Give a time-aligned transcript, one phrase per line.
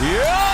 [0.00, 0.46] Ja!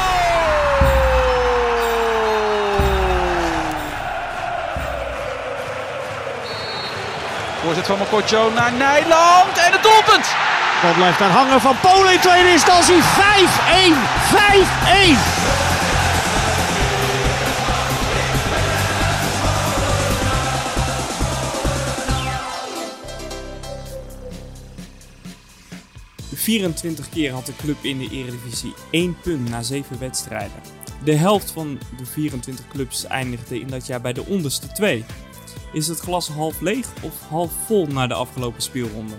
[7.83, 10.26] Van Mokotjo naar Nijland en het doelpunt!
[10.83, 13.03] Bal blijft daar hangen van Polen in tweede instantie.
[13.03, 13.03] 5-1.
[15.58, 15.63] 5-1.
[26.45, 30.56] 24 keer had de club in de Eredivisie 1 punt na 7 wedstrijden.
[31.05, 35.04] De helft van de 24 clubs eindigde in dat jaar bij de onderste twee.
[35.73, 39.15] Is het glas half leeg of half vol na de afgelopen speelronde?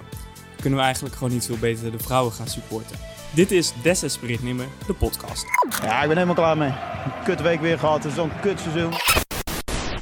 [0.61, 2.97] Kunnen we eigenlijk gewoon niet veel beter de vrouwen gaan supporten?
[3.35, 5.45] Dit is Desesperatnimmer, de podcast.
[5.81, 6.69] Ja, ik ben helemaal klaar mee.
[6.69, 8.07] Een kut week weer gehad.
[8.15, 8.93] Zo'n kut seizoen.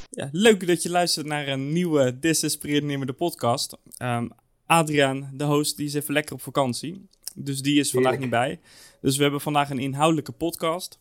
[0.09, 3.77] Ja, leuk dat je luistert naar een nieuwe Desesperatnimmer, de podcast.
[3.97, 4.27] Ehm,
[4.65, 7.09] Adriaan, de host, die is even lekker op vakantie.
[7.33, 8.59] Dus die is vandaag niet bij.
[9.01, 10.99] Dus we hebben vandaag een inhoudelijke podcast.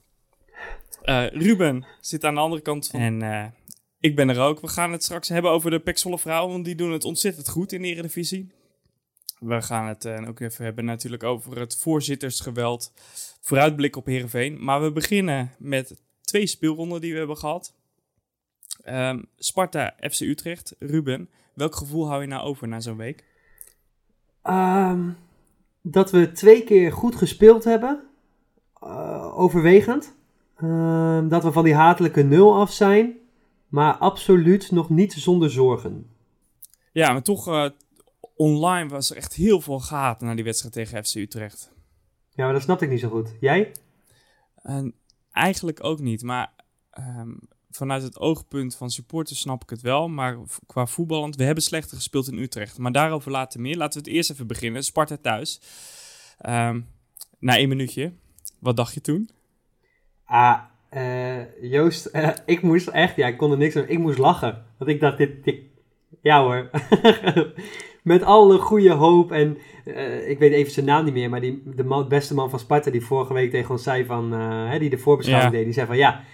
[1.02, 3.00] Eh, Ruben zit aan de andere kant van.
[3.00, 3.46] En eh,
[4.00, 4.60] ik ben er ook.
[4.60, 7.72] We gaan het straks hebben over de Pexolle vrouwen, want die doen het ontzettend goed
[7.72, 8.52] in de Eredivisie.
[9.38, 12.92] We gaan het eh, ook even hebben natuurlijk over het voorzittersgeweld.
[13.40, 14.64] Vooruitblik op Heerenveen.
[14.64, 17.74] Maar we beginnen met twee speelronden die we hebben gehad.
[18.82, 20.74] Ehm, Sparta, FC Utrecht.
[20.78, 23.24] Ruben, welk gevoel hou je nou over na zo'n week?
[24.42, 25.10] Ehm,
[25.82, 28.02] dat we twee keer goed gespeeld hebben.
[28.80, 30.14] Eh, overwegend.
[30.56, 33.16] Ehm, dat we van die hatelijke nul af zijn.
[33.68, 36.06] Maar absoluut nog niet zonder zorgen.
[36.92, 37.66] Ja, maar toch, eh,
[38.36, 41.72] online was er echt heel veel gehaat na die wedstrijd tegen FC Utrecht.
[42.34, 43.34] Ja, maar dat snapte ik niet zo goed.
[43.40, 43.72] Jij?
[44.54, 44.94] En
[45.32, 46.52] eigenlijk ook niet, maar
[46.90, 47.32] ehm,
[47.72, 50.08] vanuit het oogpunt van supporters snap ik het wel.
[50.08, 52.78] Maar qua voetballend, we hebben slechter gespeeld in Utrecht.
[52.78, 53.76] Maar daarover later meer.
[53.76, 54.84] Laten we het eerst even beginnen.
[54.84, 55.60] Sparta thuis.
[56.38, 56.80] Ehm,
[57.38, 58.12] na één minuutje.
[58.58, 59.30] Wat dacht je toen?
[60.24, 62.10] Ah, eh, Joost,
[62.46, 64.64] ik moest echt, ja, ik kon er niks aan, ik moest lachen.
[64.78, 65.56] Want ik dacht, dit, dit
[66.22, 66.70] ja hoor.
[68.02, 71.62] Met alle goede hoop en eh, ik weet even zijn naam niet meer, maar die,
[71.76, 74.78] de man, beste man van Sparta die vorige week tegen ons zei van, eh, hè,
[74.78, 75.56] die de voorbeschouwing Ja.
[75.56, 76.24] deed, die zei van, ja,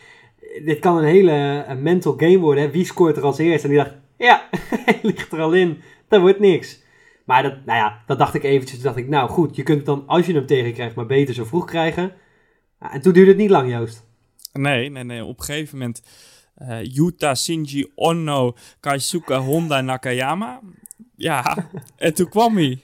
[0.65, 2.71] dit kan een hele eh, mental game worden, hè.
[2.71, 3.69] wie scoort er als eerste?
[3.69, 4.49] En die dacht, ja,
[4.85, 6.83] hij ligt er al in, dat wordt niks.
[7.25, 9.77] Maar dat, nou ja, dat dacht ik eventjes, toen dacht ik, nou goed, je kunt
[9.77, 12.13] het dan, als je hem tegenkrijgt, maar beter zo vroeg krijgen.
[12.79, 14.07] En toen duurde het niet lang, Joost.
[14.53, 15.25] Nee, nee, nee.
[15.25, 16.03] Op een gegeven moment.
[16.55, 20.61] eh Yuta Shinji Ono Kaisuke Honda Nakayama.
[21.17, 22.79] Ja, en toen kwam hij.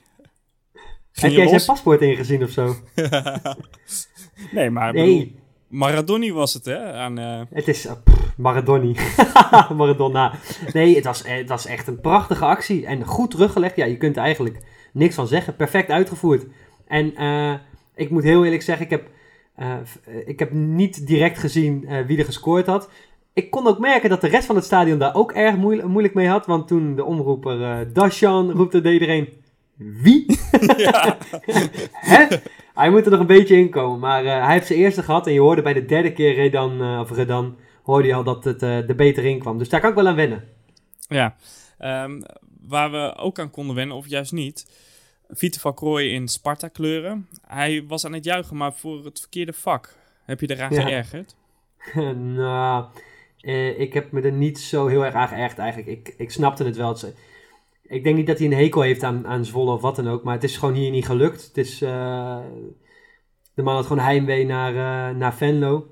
[1.12, 2.74] Heb jij zijn paspoort ingezien of zo?
[4.52, 5.32] nee, maar bedoel,
[5.74, 6.92] Maradoni was het, hè?
[6.92, 8.96] Aan, eh, het is uh, pff, Maradoni.
[9.76, 10.32] Maradona.
[10.72, 12.86] Nee, het was, eh, het was echt een prachtige actie.
[12.86, 13.76] En goed teruggelegd.
[13.76, 14.58] Ja, je kunt er eigenlijk
[14.92, 15.56] niks van zeggen.
[15.56, 16.46] Perfect uitgevoerd.
[16.86, 17.06] En
[17.94, 19.08] ik moet heel eerlijk zeggen, ik heb,
[20.26, 22.90] ik heb niet direct gezien wie er gescoord had.
[23.32, 26.14] Ik kon ook merken dat de rest van het stadion daar ook erg moeil- moeilijk
[26.14, 26.46] mee had.
[26.46, 29.28] Want toen de omroeper Dashan roepte, deed iedereen...
[29.76, 30.38] Wie?
[30.76, 31.16] ja.
[32.14, 32.26] Hè?
[32.74, 33.98] Hij moet er nog een beetje in komen.
[33.98, 35.26] Maar eh, hij heeft zijn eerste gehad.
[35.26, 38.44] En je hoorde bij de derde keer Redan, eh, of Redan, hoorde je al dat
[38.44, 39.58] het eh er beter in kwam.
[39.58, 40.44] Dus daar kan ik wel aan wennen.
[41.08, 41.36] ja.
[41.78, 42.20] Ehm,
[42.68, 44.66] waar we ook aan konden wennen, of juist niet.
[45.28, 47.28] Vite van Krooij in Sparta-kleuren.
[47.46, 49.94] Hij was aan het juichen, maar voor het verkeerde vak.
[50.24, 50.82] Heb je eraan Ja.
[50.82, 51.34] geërgerd?
[52.36, 52.84] nou,
[53.76, 55.90] ik heb me er niet zo heel erg aan geërgerd eigenlijk.
[55.98, 56.88] Ik, ik snapte het wel.
[56.88, 57.14] Het
[57.94, 60.24] Ik denk niet dat hij een hekel heeft aan, aan Zwolle of wat dan ook.
[60.24, 61.44] Maar het is gewoon hier niet gelukt.
[61.46, 62.38] Het is, eh,
[63.54, 64.70] de man had gewoon heimwee naar,
[65.10, 65.86] eh, naar Venlo.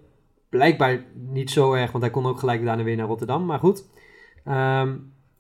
[0.49, 3.45] Blijkbaar niet zo erg, want hij kon ook gelijk daarna weer naar Rotterdam.
[3.45, 3.85] Maar goed.
[4.45, 4.89] Ehm,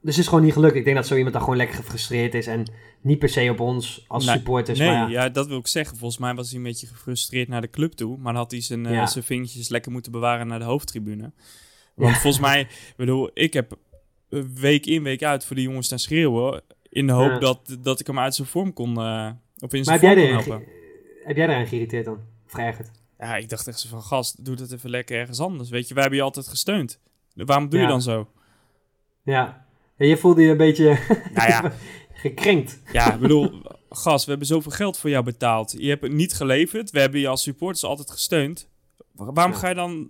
[0.00, 0.74] dus het is gewoon niet gelukt.
[0.74, 2.46] Ik denk dat zo iemand dan gewoon lekker gefrustreerd is.
[2.46, 2.64] En
[3.00, 4.78] niet per se op ons als Nee, supporters.
[4.78, 5.22] nee, maar ja.
[5.22, 5.28] ja.
[5.28, 5.96] dat wil ik zeggen.
[5.96, 8.16] Volgens mij was hij een beetje gefrustreerd naar de club toe.
[8.18, 9.06] Maar had hij zijn, eh, Ja.
[9.06, 11.32] zijn vingertjes lekker moeten bewaren naar de hoofdtribune.
[11.94, 13.76] Want volgens mij, ik bedoel, ik heb
[14.54, 16.62] week in, week uit voor die jongens staan schreeuwen.
[16.88, 17.38] In de hoop Ja.
[17.38, 20.28] dat, dat ik hem uit zijn vorm kon, eh of in Maar zijn heb jij,
[20.28, 20.66] vorm kon helpen.
[20.66, 22.18] ge- heb jij eraan geïrriteerd dan?
[22.46, 22.90] Of geërgerd?
[23.18, 25.70] Ja, ik dacht echt zo van, gast, doe dat even lekker ergens anders.
[25.70, 26.98] Weet je, wij hebben je altijd gesteund.
[27.34, 27.84] Waarom doe Ja.
[27.84, 28.28] je dan zo?
[29.22, 29.66] Ja.
[29.96, 30.84] En je voelde je een beetje
[31.34, 31.72] Nou ja,
[32.12, 32.80] gekrenkt.
[32.92, 33.52] ja, ik bedoel,
[33.90, 35.74] gast, we hebben zoveel geld voor jou betaald.
[35.78, 36.90] Je hebt het niet geleverd.
[36.90, 38.68] We hebben je als supporters altijd gesteund.
[39.12, 39.58] Wa- Waarom Ja.
[39.58, 40.08] ga je dan...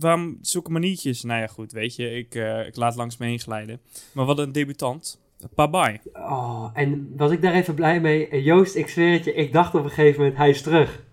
[0.00, 1.22] eh, Waarom zulke maniertjes?
[1.22, 3.80] Nou ja, goed, weet je, ik, eh, ik laat langs me heen glijden.
[4.12, 5.20] Maar wat een debutant.
[5.54, 5.98] Pabai.
[6.12, 8.28] Oh, en was ik daar even blij mee.
[8.28, 11.04] En Joost, ik zweer het je, ik dacht op een gegeven moment, hij is terug.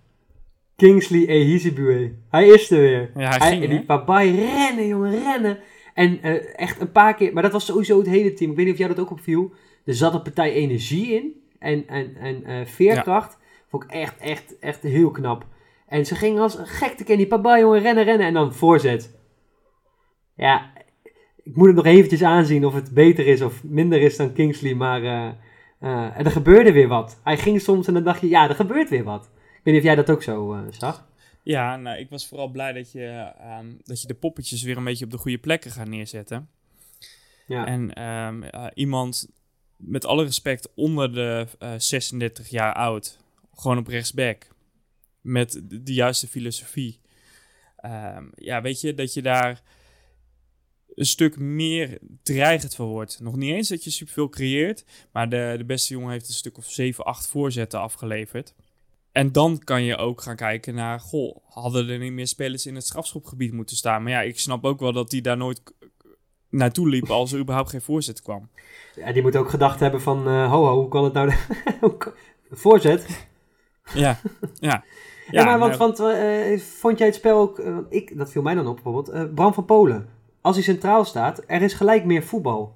[0.75, 2.15] Kingsley Ehizibue.
[2.29, 3.11] Hij is er weer.
[3.15, 5.59] Ja, hij Hij- ging, die papai rennen, jongen, rennen.
[5.93, 8.49] En eh, echt een paar keer, maar dat was sowieso het hele team.
[8.51, 9.51] Ik weet niet of jou dat ook opviel.
[9.85, 13.37] Er zat een partij energie in en, en, en eh, veerkracht.
[13.69, 15.45] Vond ik echt, echt, echt heel knap.
[15.87, 18.27] En ze ging als een gek te kennen, die papa jongen, rennen, rennen.
[18.27, 19.15] En dan voorzet.
[20.35, 20.71] Ja,
[21.43, 24.73] ik moet het nog eventjes aanzien of het beter is of minder is dan Kingsley.
[24.73, 25.03] Maar
[25.79, 27.19] en er gebeurde weer wat.
[27.23, 29.29] Hij ging soms en dan dacht je, ja, er gebeurt weer wat.
[29.57, 31.07] Ik weet niet of jij dat ook zo eh, zag.
[31.43, 34.83] Ja, nou, ik was vooral blij dat je, ehm, dat je de poppetjes weer een
[34.83, 36.49] beetje op de goede plekken gaat neerzetten.
[37.47, 39.29] Ja, En ehm, eh, iemand
[39.77, 43.19] met alle respect onder de eh, 36 jaar oud,
[43.53, 44.47] gewoon op rechtsback,
[45.27, 46.99] met de, de juiste filosofie.
[47.75, 49.61] Ehm, ja, weet je, dat je daar
[50.95, 53.19] een stuk meer dreigend van wordt.
[53.19, 56.57] Nog niet eens dat je superveel creëert, maar de, de beste jongen heeft een stuk
[56.57, 58.53] of 7, 8 voorzetten afgeleverd.
[59.11, 62.75] En dan kan je ook gaan kijken naar, goh, hadden er niet meer spelers in
[62.75, 64.03] het strafschopgebied moeten staan?
[64.03, 65.61] Maar ja, ik snap ook wel dat die daar nooit
[66.49, 68.49] naartoe liepen als er überhaupt geen voorzet kwam.
[68.95, 71.33] ja die moet ook gedacht hebben van, eh, ho ho, hoe kan het nou...
[72.51, 73.27] Voorzet?
[73.93, 74.19] Ja,
[74.59, 74.83] ja.
[75.31, 77.59] Ja, maar nou, want, want eh, vond jij het spel ook...
[77.59, 79.09] eh, ik, dat viel mij dan op bijvoorbeeld.
[79.09, 80.09] eh, Bram van Polen.
[80.41, 82.75] Als hij centraal staat, er is gelijk meer voetbal.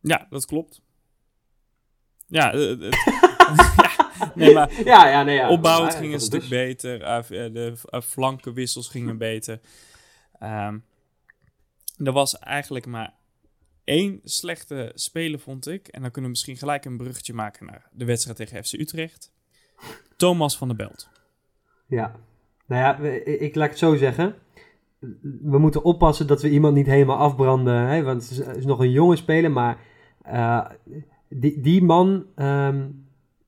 [0.00, 0.80] Ja, dat klopt.
[2.26, 5.50] Ja, ja, nee, maar Ja, ja, nee, ja.
[5.50, 6.48] opbouwend ging een stuk dus.
[6.48, 6.98] beter.
[7.52, 7.72] de
[8.04, 9.60] flankenwissels gingen beter.
[10.38, 10.78] Ehm,
[12.04, 13.14] er was eigenlijk maar
[13.84, 15.88] één slechte speler, vond ik.
[15.88, 19.32] En dan kunnen we misschien gelijk een bruggetje maken naar de wedstrijd tegen FC Utrecht.
[20.16, 21.08] Thomas van der Belt.
[21.88, 22.14] Ja.
[22.66, 24.34] Nou ja, ik laat het zo zeggen.
[25.42, 27.86] We moeten oppassen dat we iemand niet helemaal afbranden.
[27.88, 28.02] Hè?
[28.02, 29.78] Want het is, het is nog een jonge speler, maar
[30.22, 30.66] eh,
[31.28, 32.88] die, die man ehm,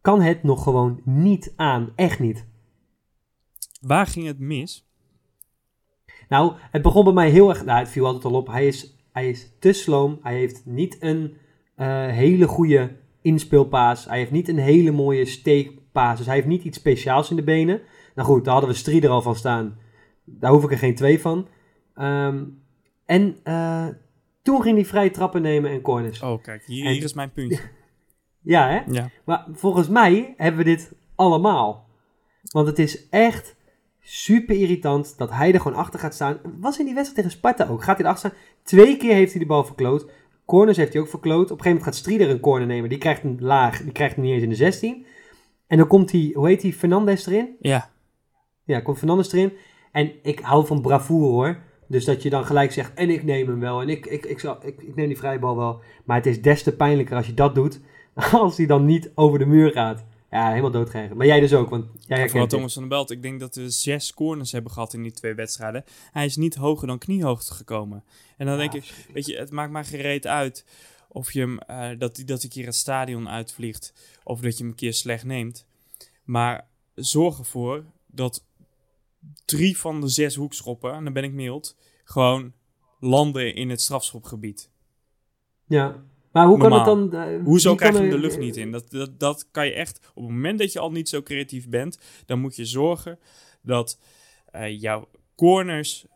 [0.01, 1.93] kan het nog gewoon niet aan.
[1.95, 2.47] Echt niet.
[3.81, 4.89] Waar ging het mis?
[6.29, 7.65] Nou, het begon bij mij heel erg...
[7.65, 8.47] Nou, het viel altijd al op.
[8.47, 10.19] Hij is, hij is te sloom.
[10.23, 11.37] Hij heeft niet een
[11.75, 14.05] eh, hele goede inspeelpaas.
[14.05, 16.17] Hij heeft niet een hele mooie steekpaas.
[16.17, 17.81] Dus hij heeft niet iets speciaals in de benen.
[18.15, 19.79] Nou goed, daar hadden we Strie er al van staan.
[20.25, 21.49] Daar hoef ik er geen twee van.
[21.95, 22.45] Ehm,
[23.07, 23.87] en eh,
[24.43, 26.23] toen ging hij vrije trappen nemen en corners.
[26.23, 27.61] Oh, kijk, hier, En- hier is mijn puntje.
[28.43, 28.81] Ja, hè?
[28.93, 29.11] Ja.
[29.25, 31.89] Maar volgens mij hebben we dit allemaal.
[32.43, 33.57] Want het is echt
[34.01, 36.39] super irritant dat hij er gewoon achter gaat staan.
[36.61, 37.83] Was in die wedstrijd tegen Sparta ook.
[37.83, 38.41] Gaat hij erachter staan?
[38.63, 40.11] Twee keer heeft hij de bal verkloot.
[40.45, 41.51] Corners heeft hij ook verkloot.
[41.51, 42.89] Op een gegeven moment gaat Strieder een corner nemen.
[42.89, 43.83] Die krijgt een laag.
[43.83, 45.07] Die krijgt hem niet eens in de 16.
[45.67, 47.57] En dan komt hij, hoe heet hij, Fernandes erin?
[47.61, 47.91] Ja,
[48.71, 49.53] Ja, komt Fernandes erin.
[49.93, 51.59] En ik hou van bravoure hoor.
[51.87, 53.81] Dus dat je dan gelijk zegt, en ik neem hem wel.
[53.81, 55.81] En ik, ik, ik, zal, ik, ik neem die vrije bal wel.
[56.05, 57.81] Maar het is des te pijnlijker als je dat doet.
[58.33, 60.05] Als hij dan niet over de muur gaat.
[60.31, 61.17] Ja, helemaal doodgeven.
[61.17, 62.51] Maar jij dus ook, want jij herkent het.
[62.51, 63.11] Thomas van der Belt.
[63.11, 65.85] Ik denk dat we zes corners hebben gehad in die twee wedstrijden.
[66.13, 68.05] Hij is niet hoger dan kniehoogte gekomen.
[68.37, 70.65] En dan denk ik, weet je, het maakt maar gereed uit
[71.09, 73.93] of je hem, eh, dat, dat een keer het stadion uitvliegt
[74.25, 75.67] of dat je hem een keer slecht neemt.
[76.25, 78.45] Maar zorg ervoor dat
[79.45, 82.53] drie van de zes hoekschoppen, en dan ben ik mild, gewoon
[83.01, 84.71] landen in het strafschopgebied.
[85.67, 86.03] Ja.
[86.33, 87.13] Maar hoe kan het dan...
[87.15, 88.71] eh, Hoezo krijg je hem de lucht niet in?
[88.73, 89.99] Dat, dat, dat kan je echt...
[90.15, 91.99] Op het moment dat je al niet zo creatief bent...
[92.27, 93.19] dan moet je zorgen
[93.63, 93.99] dat
[94.47, 96.07] eh, jouw corners...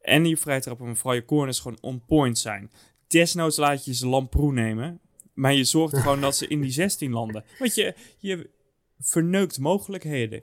[0.00, 2.70] en je vrijtrappen, maar vooral je corners gewoon on point zijn.
[3.06, 5.00] Desnoods laat je ze lamproe nemen...
[5.34, 7.44] maar je zorgt gewoon dat ze in die 16 landen.
[7.58, 8.50] Want je, je
[8.98, 10.42] verneukt mogelijkheden.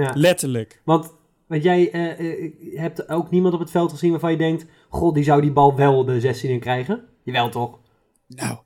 [0.00, 0.12] Ja.
[0.14, 0.80] Letterlijk.
[0.84, 1.12] Want,
[1.46, 4.66] want jij eh, eh, hebt ook niemand op het veld gezien waarvan je denkt...
[4.88, 7.04] God, die zou die bal wel de 16 in krijgen.
[7.22, 7.78] Jawel toch?
[8.26, 8.58] Nou,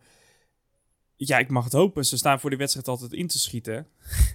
[1.16, 2.04] ja, ik mag het hopen.
[2.04, 3.86] Ze staan voor die wedstrijd altijd in te schieten.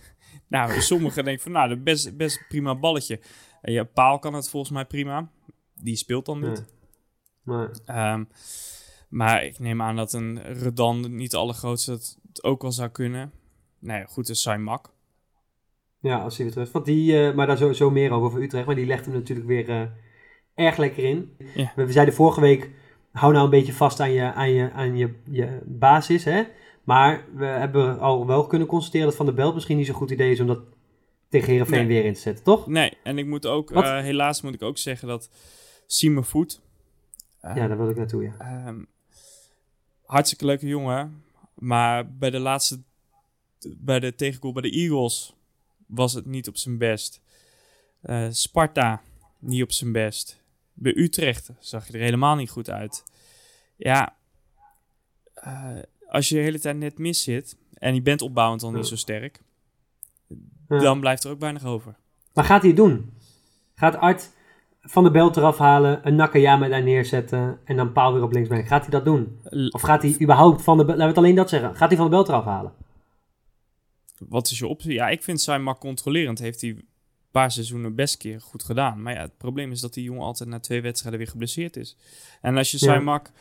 [0.47, 3.19] nou, sommigen denken van, nou, best, best prima balletje.
[3.61, 5.29] En ja, Paal kan het volgens mij prima.
[5.75, 6.65] Die speelt dan niet.
[7.85, 8.23] Ehm,
[9.09, 13.31] maar ik neem aan dat een Redan, niet de allergrootste, het, ook wel zou kunnen.
[13.79, 14.93] Nee, goed, dus zijn mak.
[15.99, 16.71] Ja, als hij weer terug.
[16.71, 18.65] Want die, eh, maar daar zo, zo meer over, over Utrecht.
[18.65, 19.81] Maar die legt hem natuurlijk weer eh,
[20.55, 21.35] erg lekker in.
[21.55, 21.71] Ja.
[21.75, 22.69] We, we zeiden vorige week...
[23.11, 26.43] Hou nou een beetje vast aan je, aan je, aan je, je basis, hè.
[26.83, 30.11] Maar we hebben al wel kunnen constateren dat Van der Belt misschien niet zo'n goed
[30.11, 30.59] idee is om dat
[31.29, 31.87] tegen Heerenveen Nee.
[31.87, 32.67] weer in te zetten, toch?
[32.67, 35.29] Nee, en ik moet ook, eh, helaas moet ik ook zeggen dat
[35.87, 36.61] Simon Voet...
[37.41, 38.35] Ja, daar wil ik naartoe, ja.
[38.39, 38.83] Ehm,
[40.05, 41.23] hartstikke leuke jongen.
[41.55, 42.81] Maar bij de laatste,
[43.77, 45.35] bij de tegengoal bij de Eagles
[45.89, 47.21] was het niet op zijn best.
[48.01, 49.01] Eh, Sparta
[49.39, 50.41] niet op zijn best.
[50.73, 53.03] Bij Utrecht zag je er helemaal niet goed uit.
[53.75, 54.15] Ja,
[55.33, 55.77] eh,
[56.07, 58.95] als je de hele tijd net mis zit en je bent opbouwend al niet zo
[58.95, 59.41] sterk,
[60.67, 60.79] Ja.
[60.79, 61.95] dan blijft er ook weinig over.
[62.33, 63.13] Maar gaat hij het doen?
[63.75, 64.29] Gaat Art
[64.81, 68.47] Van der Belt eraf halen, een Nakayama daar neerzetten en dan Paal weer op links
[68.47, 68.65] brengen?
[68.67, 69.39] Gaat hij dat doen?
[69.71, 72.09] Of gaat hij überhaupt Van Belt, laten we het alleen dat zeggen, gaat hij Van
[72.09, 72.73] der Belt eraf halen?
[74.19, 74.93] Wat is je optie?
[74.93, 76.77] Ja, ik vind zijn maar controlerend heeft hij
[77.31, 79.01] paar seizoenen best keer goed gedaan.
[79.01, 81.97] Maar ja, het probleem is dat die jongen altijd na twee wedstrijden weer geblesseerd is.
[82.41, 82.85] En als je Ja.
[82.93, 83.31] Saimak...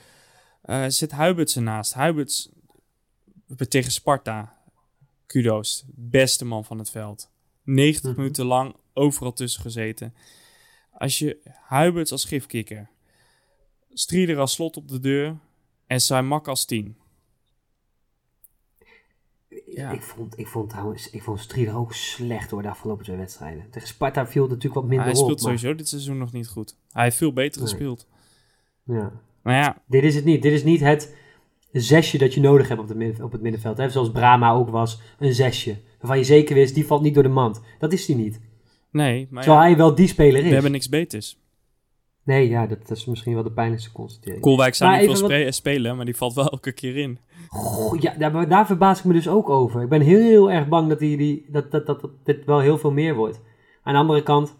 [0.63, 1.93] eh zit Huiberts ernaast.
[1.95, 2.49] Huiberts
[3.69, 4.57] tegen Sparta.
[5.27, 5.85] Kudos.
[5.95, 7.31] Beste man van het veld.
[7.63, 8.21] 90 Mhm.
[8.21, 10.15] minuten lang overal tussen gezeten.
[10.93, 12.89] Als je Huiberts als gifkikker,
[13.93, 15.37] Strieder als slot op de deur
[15.87, 16.97] en Saimak als 10.
[19.79, 19.91] Ja.
[19.91, 23.65] Ik, vond, ik vond trouwens, ik vond Strieder ook slecht hoor, de afgelopen twee wedstrijden.
[23.71, 25.23] Tegen Sparta viel het natuurlijk wat minder Hij op.
[25.23, 26.77] speelt maar- sowieso dit seizoen nog niet goed.
[26.93, 27.71] Hij heeft veel beter Nee.
[27.71, 28.07] gespeeld.
[28.85, 29.13] Ja.
[29.43, 30.43] Maar ja, Dit is het niet.
[30.43, 31.17] Dit is niet het
[31.73, 33.77] zesje dat je nodig hebt op, de midden- op het middenveld.
[33.77, 33.89] Hè?
[33.91, 35.77] Zoals Brahma ook was, een zesje.
[35.99, 37.61] Waarvan je zeker wist, die valt niet door de mand.
[37.79, 38.41] Dat is die niet.
[38.91, 40.53] nee, maar Terwijl ja, hij wel die speler we is.
[40.53, 41.39] hebben niks beters.
[42.23, 44.41] Nee, ja, dat, dat is misschien wel de pijnlijkste constatering.
[44.43, 47.19] Koolwijk zou Maar niet veel wat- spelen, maar die valt wel elke keer in.
[48.01, 49.83] Ja, daar, daar verbaas ik me dus ook over.
[49.83, 52.79] Ik ben heel, heel erg bang dat, die, die, dat, dat, dat, dit wel heel
[52.79, 53.41] veel meer wordt.
[53.83, 54.57] Aan de andere kant,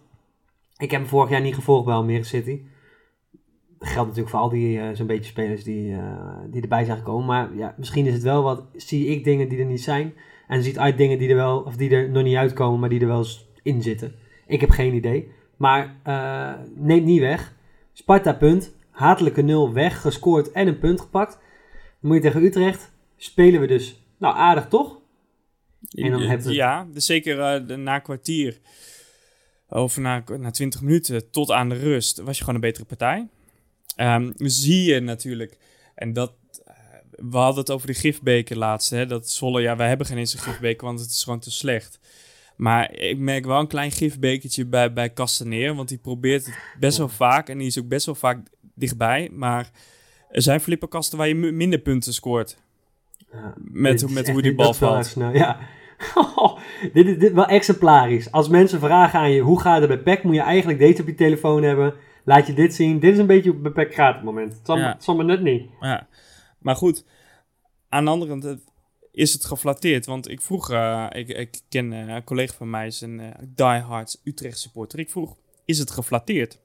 [0.77, 2.61] ik heb hem vorig jaar niet gevolgd bij Almere City.
[3.79, 6.99] Dat geldt natuurlijk voor al die eh, zo'n beetje spelers die, eh, die erbij zijn
[6.99, 7.27] gekomen.
[7.27, 10.15] Maar ja, misschien is het wel wat, zie ik dingen die er niet zijn.
[10.47, 13.01] En ziet uit dingen die er wel, of die er nog niet uitkomen, maar die
[13.01, 13.25] er wel
[13.63, 14.15] in zitten.
[14.47, 15.31] Ik heb geen idee.
[15.57, 17.55] Maar eh neemt niet weg.
[17.93, 21.39] Sparta punt, hatelijke nul weg, gescoord en een punt gepakt.
[22.01, 22.91] Dan moet je tegen Utrecht.
[23.17, 24.99] Spelen we dus, nou aardig toch?
[25.91, 28.59] En dan hebben we- Ja, dus zeker eh, na kwartier
[29.69, 33.29] of na, na 20 minuten tot aan de rust was je gewoon een betere partij.
[33.97, 35.59] Ehm, zie je natuurlijk,
[35.95, 36.33] en dat,
[36.65, 36.75] eh,
[37.11, 40.33] we hadden het over de gifbeker laatst, hè, dat Zwolle, ja, wij hebben geen eens
[40.33, 41.99] een gifbeker, want het is gewoon te slecht.
[42.57, 46.99] Maar ik merk wel een klein gifbekertje bij, bij Castaneer, want die probeert het best
[46.99, 48.39] wel vaak en die is ook best wel vaak
[48.75, 49.29] dichtbij.
[49.33, 49.71] Maar
[50.31, 52.57] er zijn flipperkasten waar je mi- minder punten scoort.
[53.33, 55.07] Ja, Met- met hoe die bal valt.
[55.07, 55.59] snel, ja.
[56.93, 58.31] dit is dit wel exemplarisch.
[58.33, 61.07] Als mensen vragen aan je, hoe gaat het bij PEC, moet je eigenlijk deze op
[61.09, 61.95] je telefoon hebben.
[62.25, 62.99] Laat je dit zien.
[63.01, 64.53] Dit is een beetje bij PEC gaat op het moment.
[64.53, 64.93] Het zal, Ja.
[64.93, 65.71] het zal me net niet.
[65.81, 66.07] Ja,
[66.59, 67.05] maar goed.
[67.89, 68.59] Aan de andere kant
[69.13, 70.07] is het geflatteerd.
[70.07, 73.29] Want ik vroeg, eh, ik, ik ken eh, een collega van mij, is een eh,
[73.49, 74.99] diehard Utrecht supporter.
[74.99, 76.59] Ik vroeg, is het geflatteerd?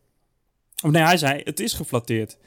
[0.84, 2.38] Of nee, hij zei, het is geflatteerd.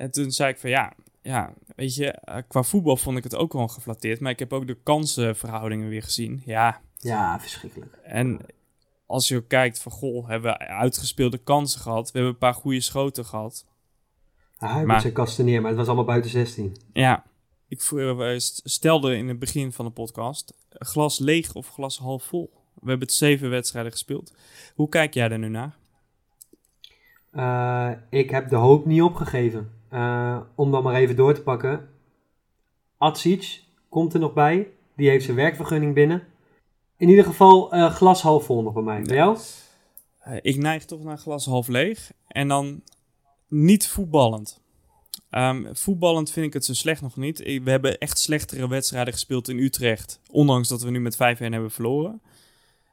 [0.00, 0.92] En toen zei ik van ja,
[1.22, 4.20] ja weet je, eh, qua voetbal vond ik het ook wel geflatteerd.
[4.20, 6.42] Maar ik heb ook de kansenverhoudingen weer gezien.
[6.44, 7.96] Ja, Ja, verschrikkelijk.
[8.02, 8.40] en
[9.06, 12.04] als je kijkt van, goh, hebben we uitgespeelde kansen gehad.
[12.04, 13.66] We hebben een paar goede schoten gehad.
[14.58, 16.76] Hij Maar- zijn kasten neer, maar het was allemaal buiten 16.
[16.92, 17.24] Ja,
[17.68, 22.24] ik eh, st- stelde in het begin van de podcast: glas leeg of glas half
[22.24, 22.50] vol?
[22.74, 24.34] We hebben het zeven wedstrijden gespeeld.
[24.74, 25.76] Hoe kijk jij er nu naar?
[27.30, 29.78] Eh, ik heb de hoop niet opgegeven.
[29.90, 31.88] Eh, om dan maar even door te pakken.
[32.98, 34.68] Atsic komt er nog bij.
[34.96, 36.22] Die heeft zijn werkvergunning binnen.
[36.96, 39.02] In ieder geval eh glas half vol nog bij mij.
[39.02, 39.38] Bij jou?
[40.18, 42.12] Eh, ik neig toch naar glas half leeg.
[42.26, 42.82] En dan
[43.48, 44.62] niet voetballend.
[45.30, 47.38] Ehm, voetballend vind ik het zo slecht nog niet.
[47.38, 50.20] We hebben echt slechtere wedstrijden gespeeld in Utrecht.
[50.30, 52.22] Ondanks dat we nu met 5-1 hebben verloren.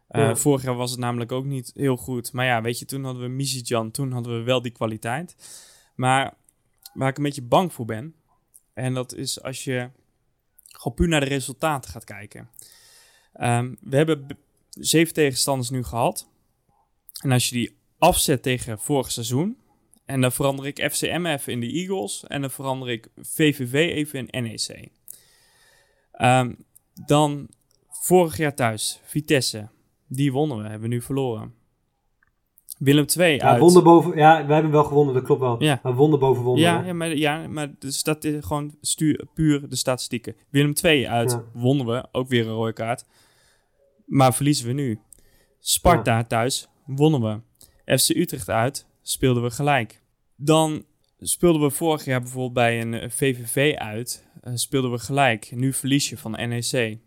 [0.10, 0.36] Ja.
[0.36, 2.34] Vorig jaar was het namelijk ook niet heel goed.
[2.34, 3.92] Maar ja, weet je, toen hadden we Misitjan.
[3.92, 5.36] Toen hadden we wel die kwaliteit.
[5.96, 6.34] Maar
[6.98, 8.16] waar ik een beetje bang voor ben.
[8.74, 9.90] En dat is als je
[10.68, 12.50] gewoon puur naar de resultaten gaat kijken.
[13.34, 14.28] Ehm, we hebben
[14.70, 16.30] zeven tegenstanders nu gehad.
[17.22, 19.58] En als je die afzet tegen vorig seizoen.
[20.06, 22.24] En dan verander ik FCM even in de Eagles.
[22.28, 24.90] En dan verander ik VVV even in NEC.
[26.12, 26.54] Ehm,
[27.06, 27.50] dan
[27.90, 29.70] vorig jaar thuis, Vitesse.
[30.08, 31.57] Die wonnen we, hebben we nu verloren.
[32.78, 33.60] Willem 2 Ja, uit.
[33.60, 35.64] wonder boven, ja, we hebben wel gewonnen, dat klopt wel.
[35.64, 35.80] Ja.
[35.84, 36.64] Maar wonder boven wonder.
[36.64, 40.36] Ja, ja, maar, ja, maar de stat is gewoon stuur, puur de statistieken.
[40.50, 41.44] Willem 2 uit Ja.
[41.54, 43.06] wonnen we, ook weer een rode kaart.
[44.06, 45.00] Maar verliezen we nu.
[45.60, 47.98] Sparta thuis wonnen we.
[47.98, 50.02] FC Utrecht uit speelden we gelijk.
[50.36, 50.84] Dan
[51.20, 54.26] speelden we vorig jaar bijvoorbeeld bij een eh, VVV uit.
[54.42, 55.52] eh, speelden we gelijk.
[55.56, 56.98] Nu verlies je van NEC.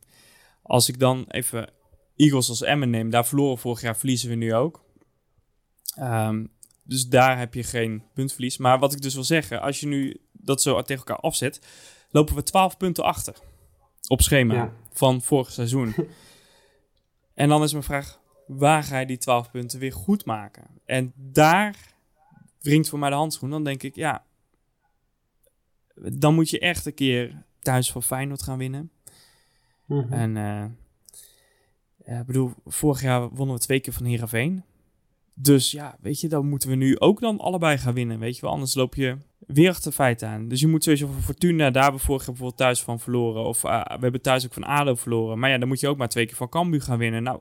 [0.63, 1.69] Als ik dan even
[2.17, 4.85] Eagles als Emmen neem, daar verloren vorig jaar, verliezen we nu ook.
[5.97, 6.47] Ehm,
[6.83, 8.57] dus daar heb je geen puntverlies.
[8.57, 11.61] Maar wat ik dus wil zeggen, als je nu dat zo tegen elkaar afzet,
[12.11, 13.35] lopen we 12 punten achter
[14.09, 14.73] op schema Ja.
[14.93, 15.95] van vorig seizoen.
[17.35, 20.65] en dan is mijn vraag, waar ga je die 12 punten weer goed maken?
[20.85, 21.77] En daar
[22.61, 23.51] wringt voor mij de handschoen.
[23.51, 24.25] Dan denk ik, ja,
[25.95, 28.91] dan moet je echt een keer thuis van Feyenoord gaan winnen.
[29.87, 30.13] Mhm.
[30.13, 30.65] En eh,
[32.05, 34.65] ja, ik bedoel, vorig jaar wonnen we twee keer van Heerenveen.
[35.35, 38.19] Dus ja, weet je, dan moeten we nu ook dan allebei gaan winnen.
[38.19, 40.49] Weet je wel, anders loop je weer achter feiten aan.
[40.49, 43.45] Dus je moet sowieso voor Fortuna, daar hebben we vorig jaar bijvoorbeeld thuis van verloren.
[43.45, 45.39] Of eh, we hebben thuis ook van ADO verloren.
[45.39, 47.23] Maar ja, dan moet je ook maar twee keer van Cambuur gaan winnen.
[47.23, 47.41] Nou,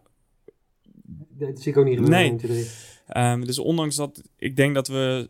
[1.30, 2.20] Dat zie ik ook niet gebeuren.
[2.20, 2.30] Nee.
[2.30, 2.72] in 1, 2, 3.
[3.08, 5.30] Ehm, dus ondanks dat ik denk dat we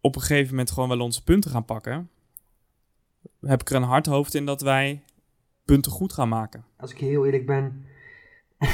[0.00, 2.10] op een gegeven moment gewoon wel onze punten gaan pakken,
[3.40, 5.02] heb ik er een hard hoofd in dat wij
[5.64, 6.64] punten goed gaan maken.
[6.76, 7.84] Als ik heel eerlijk ben,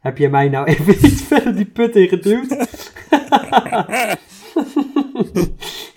[0.00, 2.50] heb jij mij nou even iets verder die put in geduwd?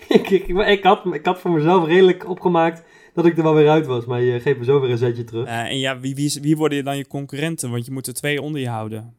[0.08, 2.82] ik, ik, ik, had, ik had voor mezelf redelijk opgemaakt
[3.14, 5.24] dat ik er wel weer uit was, maar je geeft me zo weer een zetje
[5.24, 5.46] terug.
[5.46, 7.70] Eh, en ja, wie, wie, wie worden dan je concurrenten?
[7.70, 9.14] Want je moet er twee onder je houden.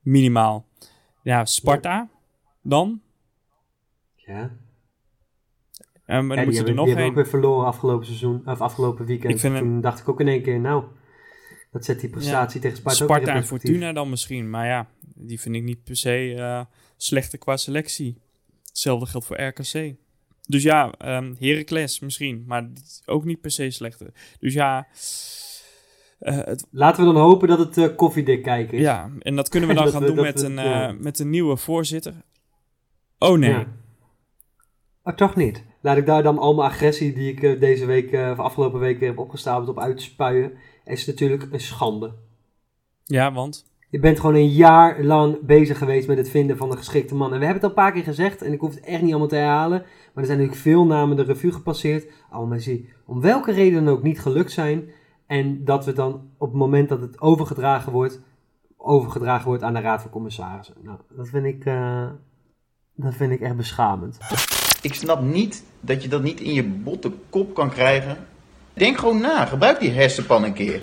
[0.00, 0.66] Minimaal.
[1.22, 2.08] Ja, Sparta.
[2.62, 3.00] Dan.
[4.14, 4.50] Ja.
[6.06, 8.60] Maar Ja, dan je er hebben, nog die hebben ook weer verloren afgelopen seizoen, of
[8.60, 9.40] afgelopen weekend.
[9.40, 10.84] Vind Toen dacht ik ook in één keer, nou,
[11.70, 13.44] dat zet die prestatie tegen Sparta, Sparta en.
[13.44, 14.50] Fortuna dan misschien.
[14.50, 16.64] Maar ja, die vind ik niet per se eh,
[16.96, 18.18] slechter qua selectie.
[18.66, 19.94] Hetzelfde geldt voor RKC.
[20.46, 22.44] Dus ja, ehm Heracles misschien.
[22.46, 22.68] Maar
[23.06, 24.06] ook niet per se slechter.
[24.40, 24.86] Dus ja,
[26.18, 28.82] eh, het, Laten we dan hopen dat het eh, koffiedik kijken is.
[28.84, 30.92] ja, en dat kunnen we dan gaan we- doen met, we- een, ja.
[30.98, 32.14] met een nieuwe voorzitter.
[33.18, 33.50] Oh nee.
[33.50, 33.66] Ja.
[35.02, 35.64] Oh, toch niet.
[35.82, 39.08] Laat ik daar dan al mijn agressie die ik deze week, of afgelopen week weer
[39.08, 40.52] heb opgestapeld op uitspuien.
[40.84, 42.12] Is natuurlijk een schande.
[43.04, 43.68] Ja, want?
[43.88, 47.32] Je bent gewoon een jaar lang bezig geweest met het vinden van een geschikte man.
[47.32, 49.10] En we hebben het al een paar keer gezegd, en ik hoef het echt niet
[49.10, 49.78] allemaal te herhalen.
[49.78, 52.06] Maar er zijn natuurlijk veel namen de revue gepasseerd.
[52.30, 54.90] Allemaal die om welke reden dan ook niet gelukt zijn.
[55.26, 58.20] En dat we dan op het moment dat het overgedragen wordt,
[58.76, 60.74] overgedragen wordt aan de Raad van Commissarissen.
[60.82, 62.06] Nou, dat vind ik, eh,
[62.94, 64.18] dat vind ik echt beschamend.
[64.82, 68.16] Ik snap niet dat je dat niet in je botte kop kan krijgen.
[68.74, 70.82] Denk gewoon na, gebruik die hersenpan een keer.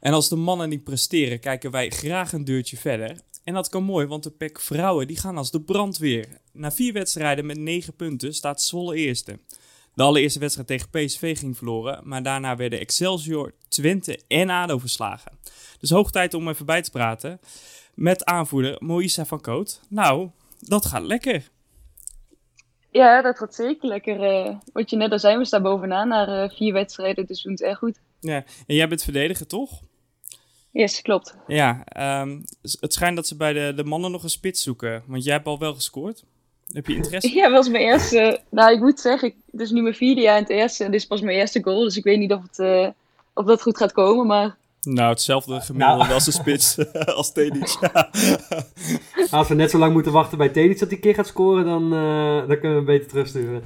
[0.00, 3.20] En als de mannen niet presteren, kijken wij graag een deurtje verder.
[3.44, 6.26] En dat kan mooi, want de PEC vrouwen die gaan als de brandweer.
[6.52, 9.38] Na vier wedstrijden met negen punten staat Zwolle eerste.
[9.94, 15.32] De allereerste wedstrijd tegen PSV ging verloren, maar daarna werden Excelsior, Twente en ADO verslagen.
[15.78, 17.40] Dus hoog tijd om even bij te praten
[17.94, 19.80] met aanvoerder Moïsa van Koot.
[19.88, 21.50] Nou, dat gaat lekker.
[22.94, 24.22] Ja, dat gaat zeker lekker.
[24.22, 27.48] eh, wat je net al zei, we staan bovenaan na eh, vier wedstrijden, dus we
[27.48, 27.98] doen het echt goed.
[28.20, 29.80] Ja, en jij bent verdediger, toch?
[30.70, 31.34] Yes, klopt.
[31.46, 32.40] Ja, ehm,
[32.80, 35.46] het schijnt dat ze bij de, de mannen nog een spits zoeken, want jij hebt
[35.46, 36.24] al wel gescoord.
[36.72, 37.34] Heb je interesse?
[37.38, 38.40] Ja, was mijn eerste.
[38.48, 40.90] Nou, ik moet zeggen, ik, het is nu mijn vierde jaar in het eerste en
[40.90, 42.88] dit is pas mijn eerste goal, dus ik weet niet of, het, eh,
[43.34, 46.12] of dat goed gaat komen, maar Nou, hetzelfde gemiddelde Nou.
[46.14, 46.78] als een spits
[47.16, 47.76] als Tedic.
[49.30, 51.64] Als we net zo lang moeten wachten bij Tedic dat hij een keer gaat scoren,
[51.64, 53.62] dan, eh, dan kunnen we hem beter terugsturen.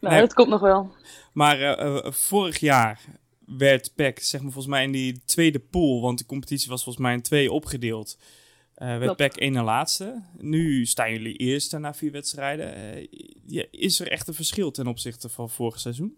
[0.00, 0.20] nou, Nee.
[0.20, 0.90] dat komt nog wel.
[1.32, 3.00] maar eh, eh, vorig jaar
[3.46, 7.04] werd PEC, zeg maar volgens mij in die tweede pool, want de competitie was volgens
[7.04, 8.18] mij in twee opgedeeld,
[8.74, 9.16] eh, werd.
[9.16, 10.22] PEC één na laatste.
[10.38, 12.74] Nu staan jullie eerste na vier wedstrijden.
[13.46, 16.16] Ja, is er echt een verschil ten opzichte van vorig seizoen?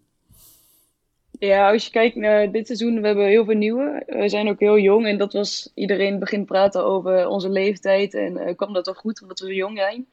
[1.39, 4.03] Ja, als je kijkt naar dit seizoen, we hebben heel veel nieuwe.
[4.07, 8.37] We zijn ook heel jong en dat was, iedereen begint praten over onze leeftijd en
[8.37, 10.05] eh kwam dat wel goed omdat we jong zijn.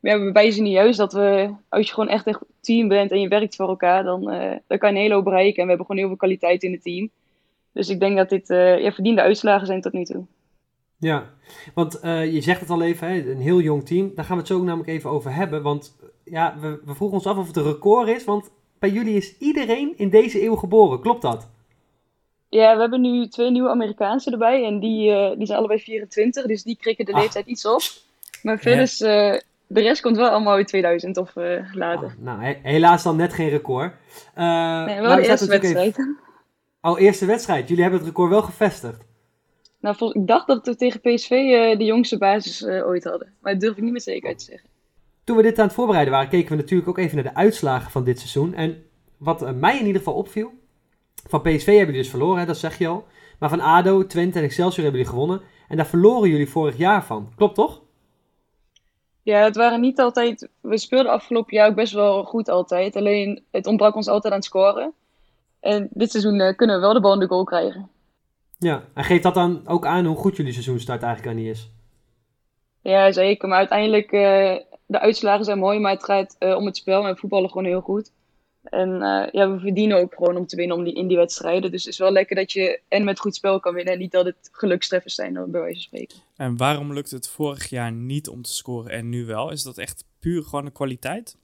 [0.00, 3.20] Maar we wijzen niet juist dat we, als je gewoon echt een team bent en
[3.20, 5.56] je werkt voor elkaar, dan, eh, dan kan je een hele hoop bereiken.
[5.56, 7.10] En we hebben gewoon heel veel kwaliteit in het team.
[7.72, 10.24] Dus ik denk dat dit eh, ja, verdiende uitslagen zijn tot nu toe.
[10.98, 11.30] Ja,
[11.74, 14.12] want je zegt het al even, hè, een heel jong team.
[14.14, 15.62] Daar gaan we het zo namelijk even over hebben.
[15.62, 18.24] Want ja, we, we vroegen ons af of het een record is.
[18.24, 21.00] Want bij jullie is iedereen in deze eeuw geboren.
[21.00, 21.48] Klopt dat?
[22.48, 26.46] Ja, we hebben nu twee nieuwe Amerikaanse erbij en die, eh, die zijn allebei 24,
[26.46, 27.20] dus die krikken de Ah.
[27.20, 27.80] leeftijd iets op.
[28.42, 32.06] Maar verder is eh, de rest komt wel allemaal uit 2000 of eh, later.
[32.08, 33.92] Ah, nou, he- helaas dan net geen record.
[34.34, 34.46] Nee,
[34.96, 35.86] we wel de zetten eerste wedstrijd.
[35.98, 36.18] even-
[36.82, 37.68] Oh, eerste wedstrijd.
[37.68, 39.04] Jullie hebben het record wel gevestigd.
[39.80, 41.28] Nou, ik dacht dat we tegen PSV
[41.78, 43.32] de jongste basis ooit hadden.
[43.40, 44.68] Maar dat durf ik niet met zekerheid te zeggen.
[45.24, 47.90] Toen we dit aan het voorbereiden waren, keken we natuurlijk ook even naar de uitslagen
[47.90, 48.54] van dit seizoen.
[48.54, 48.84] En
[49.16, 50.52] wat eh, mij in ieder geval opviel,
[51.28, 53.06] van PSV hebben jullie dus verloren, hè, dat zeg je al.
[53.38, 55.40] Maar van ADO, Twente en Excelsior hebben jullie gewonnen.
[55.68, 57.32] En daar verloren jullie vorig jaar van.
[57.36, 57.82] Klopt toch?
[59.22, 60.48] Ja, het waren niet altijd...
[60.60, 62.96] We speelden afgelopen jaar ook best wel goed altijd.
[62.96, 64.92] Alleen, het ontbrak ons altijd aan het scoren.
[65.60, 67.90] En dit seizoen eh, kunnen we wel de bal in de goal krijgen.
[68.58, 68.84] Ja.
[68.94, 71.70] En geeft dat dan ook aan hoe goed jullie seizoenstart eigenlijk aan niet is?
[72.80, 73.48] Ja, zeker.
[73.48, 74.56] Maar uiteindelijk, eh,
[74.90, 77.06] de uitslagen zijn mooi, maar het gaat eh, om het spel.
[77.06, 78.12] En voetballen gewoon heel goed.
[78.62, 81.70] En eh, ja, we verdienen ook gewoon om te winnen om die, in die wedstrijden.
[81.70, 83.92] Dus het is wel lekker dat je en met goed spel kan winnen.
[83.92, 86.16] En niet dat het gelukstreffers zijn, bij wijze van spreken.
[86.36, 89.50] En waarom lukt het vorig jaar niet om te scoren en nu wel?
[89.50, 91.36] Is dat echt puur gewoon een kwaliteit?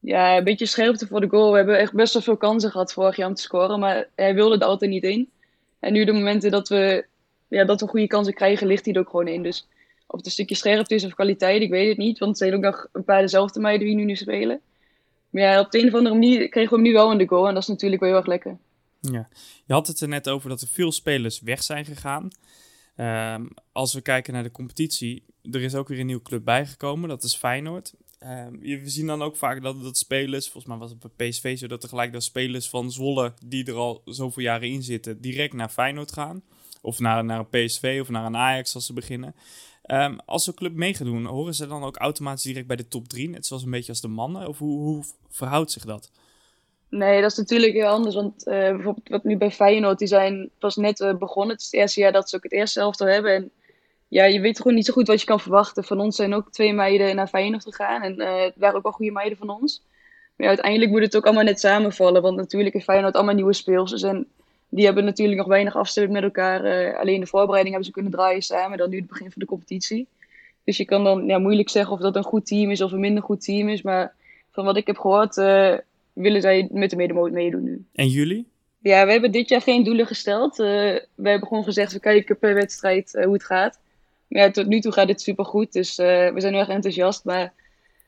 [0.00, 1.50] Ja, een beetje scherpte voor de goal.
[1.50, 3.80] We hebben echt best wel veel kansen gehad vorig jaar om te scoren.
[3.80, 5.30] Maar hij wilde er altijd niet in.
[5.78, 7.06] En nu de momenten dat we,
[7.48, 9.42] ja, dat we goede kansen krijgen, ligt hij er ook gewoon in.
[9.42, 9.66] Dus
[10.06, 12.18] of het een stukje scherpte is of kwaliteit, ik weet het niet.
[12.18, 14.60] Want het zijn ook nog een paar dezelfde meiden die nu, nu spelen.
[15.30, 17.28] Maar ja, op de een of andere manier kregen we hem nu wel in de
[17.28, 17.48] goal.
[17.48, 18.56] En dat is natuurlijk wel heel erg lekker.
[19.00, 19.28] Ja.
[19.64, 22.28] Je had het er net over dat er veel spelers weg zijn gegaan.
[22.96, 27.08] Ehm, als we kijken naar de competitie, er is ook weer een nieuwe club bijgekomen,
[27.08, 27.92] dat is Feyenoord.
[28.60, 31.58] Je- we zien dan ook vaak dat, dat spelers, volgens mij was het bij PSV
[31.58, 35.20] zo, dat er gelijk dat spelers van Zwolle, die er al zoveel jaren in zitten,
[35.20, 36.42] direct naar Feyenoord gaan.
[36.80, 39.34] Of naar, naar een PSV of naar een Ajax als ze beginnen.
[39.84, 42.88] Ehm, als zo'n club mee gaat doen, horen ze dan ook automatisch direct bij de
[42.88, 44.48] top 3, net zoals een beetje als de mannen?
[44.48, 46.10] Of hoe, hoe verhoudt zich dat?
[46.88, 48.14] Nee, dat is natuurlijk heel anders.
[48.14, 51.52] Want eh, bijvoorbeeld wat nu bij Feyenoord, die zijn pas net eh, begonnen.
[51.52, 53.34] Het is het eerste jaar dat ze ook het eerste elftal hebben.
[53.34, 53.50] En
[54.08, 55.84] ja, je weet gewoon niet zo goed wat je kan verwachten.
[55.84, 58.02] Van ons zijn ook twee meiden naar Feyenoord gegaan.
[58.02, 59.82] En eh, het waren ook wel goede meiden van ons.
[60.36, 62.22] Maar uiteindelijk moet het ook allemaal net samenvallen.
[62.22, 64.02] Want natuurlijk heeft Feyenoord allemaal nieuwe speelsters.
[64.02, 64.28] En
[64.74, 66.64] die hebben natuurlijk nog weinig afstemming met elkaar.
[66.64, 68.78] Eh, alleen de voorbereiding hebben ze kunnen draaien samen.
[68.78, 70.06] Dan nu het begin van de competitie.
[70.64, 73.00] Dus je kan dan ja, moeilijk zeggen of dat een goed team is of een
[73.00, 73.82] minder goed team is.
[73.82, 74.14] Maar
[74.52, 75.74] van wat ik heb gehoord, eh,
[76.12, 77.84] willen zij met de medemoot meedoen nu.
[77.92, 78.46] En jullie?
[78.78, 80.58] Ja, we hebben dit jaar geen doelen gesteld.
[80.58, 80.66] Eh,
[81.14, 83.78] we hebben gewoon gezegd, we kijken per wedstrijd hoe het gaat.
[84.28, 87.24] Maar ja, tot nu toe gaat het supergoed, dus we zijn heel erg enthousiast.
[87.24, 87.52] Maar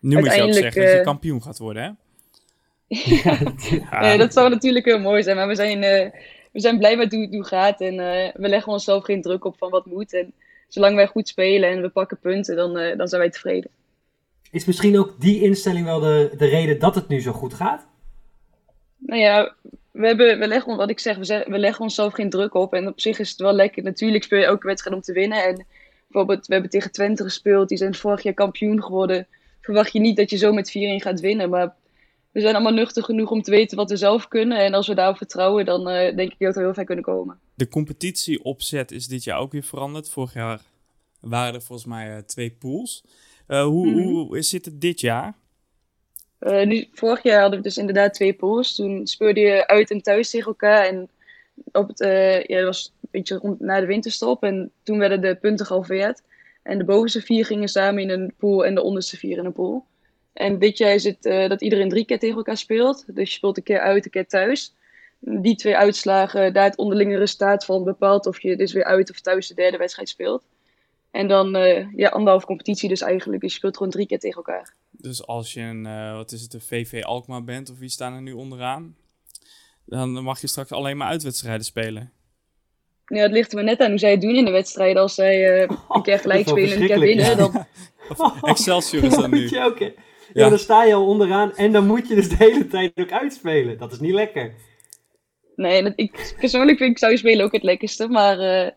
[0.00, 1.90] Nu moet je ook zeggen dat je kampioen gaat worden, hè?
[4.12, 5.36] eh, dat zou natuurlijk heel mooi zijn.
[5.36, 6.12] Maar we zijn,
[6.56, 7.80] we zijn blij met hoe het nu gaat.
[7.80, 10.12] En eh, we leggen onszelf geen druk op van wat moet.
[10.12, 10.32] En
[10.68, 13.70] zolang wij goed spelen en we pakken punten, dan, eh, dan zijn wij tevreden.
[14.50, 17.86] Is misschien ook die instelling wel de, de reden dat het nu zo goed gaat?
[18.96, 19.54] Nou ja,
[19.90, 22.74] we, hebben, we leggen, wat ik zeg, we, zeg- we leggen onszelf geen druk op.
[22.74, 23.82] En op zich is het wel lekker.
[23.82, 25.44] Natuurlijk speel je elke wedstrijd om te winnen.
[25.44, 25.66] En
[26.08, 27.68] bijvoorbeeld, we hebben tegen Twente gespeeld.
[27.68, 29.26] Die zijn vorig jaar kampioen geworden.
[29.60, 31.50] Verwacht je niet dat je zo met 4-1 gaat winnen.
[31.50, 31.74] Maar
[32.36, 34.58] we zijn allemaal nuchter genoeg om te weten wat we zelf kunnen.
[34.58, 37.38] En als we daarop vertrouwen, dan eh, denk ik dat we heel ver kunnen komen.
[37.54, 40.08] De competitieopzet is dit jaar ook weer veranderd.
[40.08, 40.60] Vorig jaar
[41.20, 43.04] waren er volgens mij eh, twee pools.
[43.46, 45.34] Eh, hoe, hoe zit het dit jaar?
[46.38, 48.74] Nu, vorig jaar hadden we dus inderdaad twee pools.
[48.74, 50.86] Toen speelde je uit en thuis tegen elkaar.
[50.86, 51.08] En
[51.72, 51.98] op het,
[52.46, 54.42] ja, dat was een beetje rond na de winterstop.
[54.42, 56.22] En toen werden de punten gehalveerd.
[56.62, 59.52] En de bovenste vier gingen samen in een pool en de onderste vier in een
[59.52, 59.84] pool.
[60.36, 63.04] En dit jaar is het eh, dat iedereen drie keer tegen elkaar speelt.
[63.06, 64.74] Dus je speelt een keer uit, een keer thuis.
[65.18, 69.20] Die twee uitslagen, daar het onderlinge resultaat van bepaalt of je dus weer uit of
[69.20, 70.42] thuis de derde wedstrijd speelt.
[71.10, 73.42] En dan eh, ja, anderhalf competitie dus eigenlijk.
[73.42, 74.74] Dus je speelt gewoon drie keer tegen elkaar.
[74.90, 78.14] Dus als je een, eh, wat is het, een VV Alkmaar bent, of wie staan
[78.14, 78.96] er nu onderaan?
[79.84, 82.12] Dan mag je straks alleen maar uitwedstrijden spelen.
[83.06, 84.96] Ja, het ligt er maar net aan hoe zij het doen in de wedstrijd.
[84.96, 87.34] Als zij eh, een keer gelijk dat spelen en een keer winnen, ja.
[87.34, 87.66] dan...
[88.42, 89.48] Excelsior is Ja, dat nu.
[89.48, 89.94] je ook, hè?
[90.32, 90.44] Ja.
[90.44, 90.48] Ja.
[90.48, 93.78] dan sta je al onderaan en dan moet je dus de hele tijd ook uitspelen.
[93.78, 94.54] Dat is niet lekker.
[95.56, 98.08] Nee, dat, ik, persoonlijk vind ik zou je spelen ook het lekkerste.
[98.08, 98.70] Maar eh,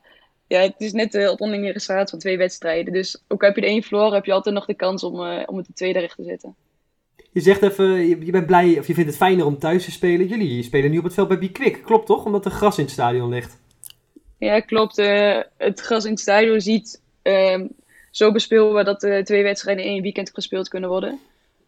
[0.48, 2.94] ja, het is net het onderlinge resultaat van twee wedstrijden.
[2.94, 5.44] Dus ook heb je de één verloren, heb je altijd nog de kans om, eh,
[5.46, 6.56] om het de tweede recht te zetten.
[7.32, 10.28] Je zegt even, je, bent blij, of je vindt het fijner om thuis te spelen.
[10.28, 12.26] Jullie spelen nu op het veld bij Bikwik, klopt toch?
[12.26, 13.58] Omdat er gras in het stadion ligt.
[14.38, 14.98] Ja, klopt.
[14.98, 17.68] eh, het gras in het stadion ziet ehm,
[18.12, 21.20] zo bespeelbaar dat de twee wedstrijden in één weekend gespeeld kunnen worden.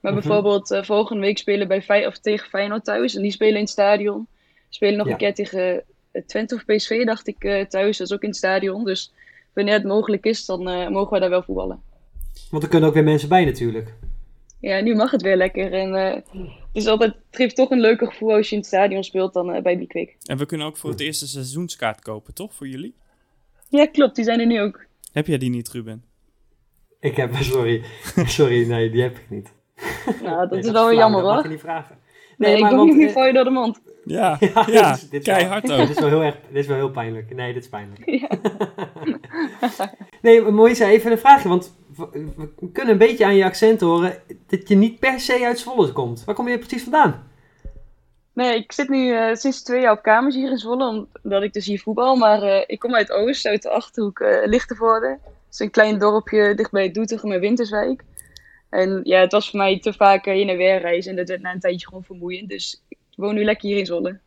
[0.01, 0.21] Maar Mhm.
[0.21, 3.15] bijvoorbeeld eh, volgende week spelen bij Fey of tegen Feyenoord thuis.
[3.15, 4.27] En die spelen in het stadion.
[4.69, 5.11] Spelen nog Ja.
[5.11, 7.97] een keer tegen eh, Twente of PSV, dacht ik, eh, thuis.
[7.97, 8.85] Dat is ook in het stadion.
[8.85, 9.13] Dus
[9.53, 11.81] wanneer het mogelijk is, dan eh, mogen we daar wel voetballen.
[12.49, 13.93] Want er kunnen ook weer mensen bij natuurlijk.
[14.59, 15.73] Ja, nu mag het weer lekker.
[15.73, 16.25] En eh, het,
[16.73, 19.53] is altijd, het geeft toch een leuker gevoel als je in het stadion speelt dan
[19.53, 20.15] eh, bij Bikwik.
[20.25, 22.53] En we kunnen ook voor het eerste seizoenskaart kopen, toch?
[22.53, 22.93] Voor jullie?
[23.69, 24.15] Ja, klopt.
[24.15, 24.85] Die zijn er nu ook.
[25.11, 26.03] Heb jij die niet, Ruben?
[26.99, 27.83] Ik heb, sorry,
[28.25, 29.51] sorry, nee, die heb ik niet.
[30.23, 31.43] Nou, dat Nee, is wel weer jammer dat mag hoor.
[31.45, 31.97] je niet vragen.
[32.37, 33.81] Nee, ik maar doe want, niet eh, voor je door de mond.
[34.05, 35.87] Ja, Ja, ja, dit is- dit is wel- keihard Dit ook.
[35.89, 37.35] is wel heel erg, dit is wel heel pijnlijk.
[37.35, 38.01] Nee, dit is pijnlijk.
[38.05, 38.27] Ja.
[40.21, 42.07] Nee, maar Moïse, even een vraagje, want we,
[42.59, 44.13] we kunnen een beetje aan je accent horen
[44.47, 46.23] dat je niet per se uit Zwolle komt.
[46.25, 47.29] Waar kom je precies vandaan?
[48.33, 51.53] Nee, ik zit nu eh, sinds twee jaar op kamers hier in Zwolle, omdat ik
[51.53, 52.15] dus hier voetbal.
[52.15, 55.07] Maar eh, ik kom uit Oost, uit de Achterhoek, eh Lichtenvoorde.
[55.07, 58.03] Het is een klein dorpje dichtbij Doetinchem en Winterswijk.
[58.71, 61.27] En ja, het was voor mij te vaak eh, heen en weer reizen en dat
[61.27, 62.49] werd na een tijdje gewoon vermoeiend.
[62.49, 64.19] Dus ik woon nu lekker hier in Zwolle.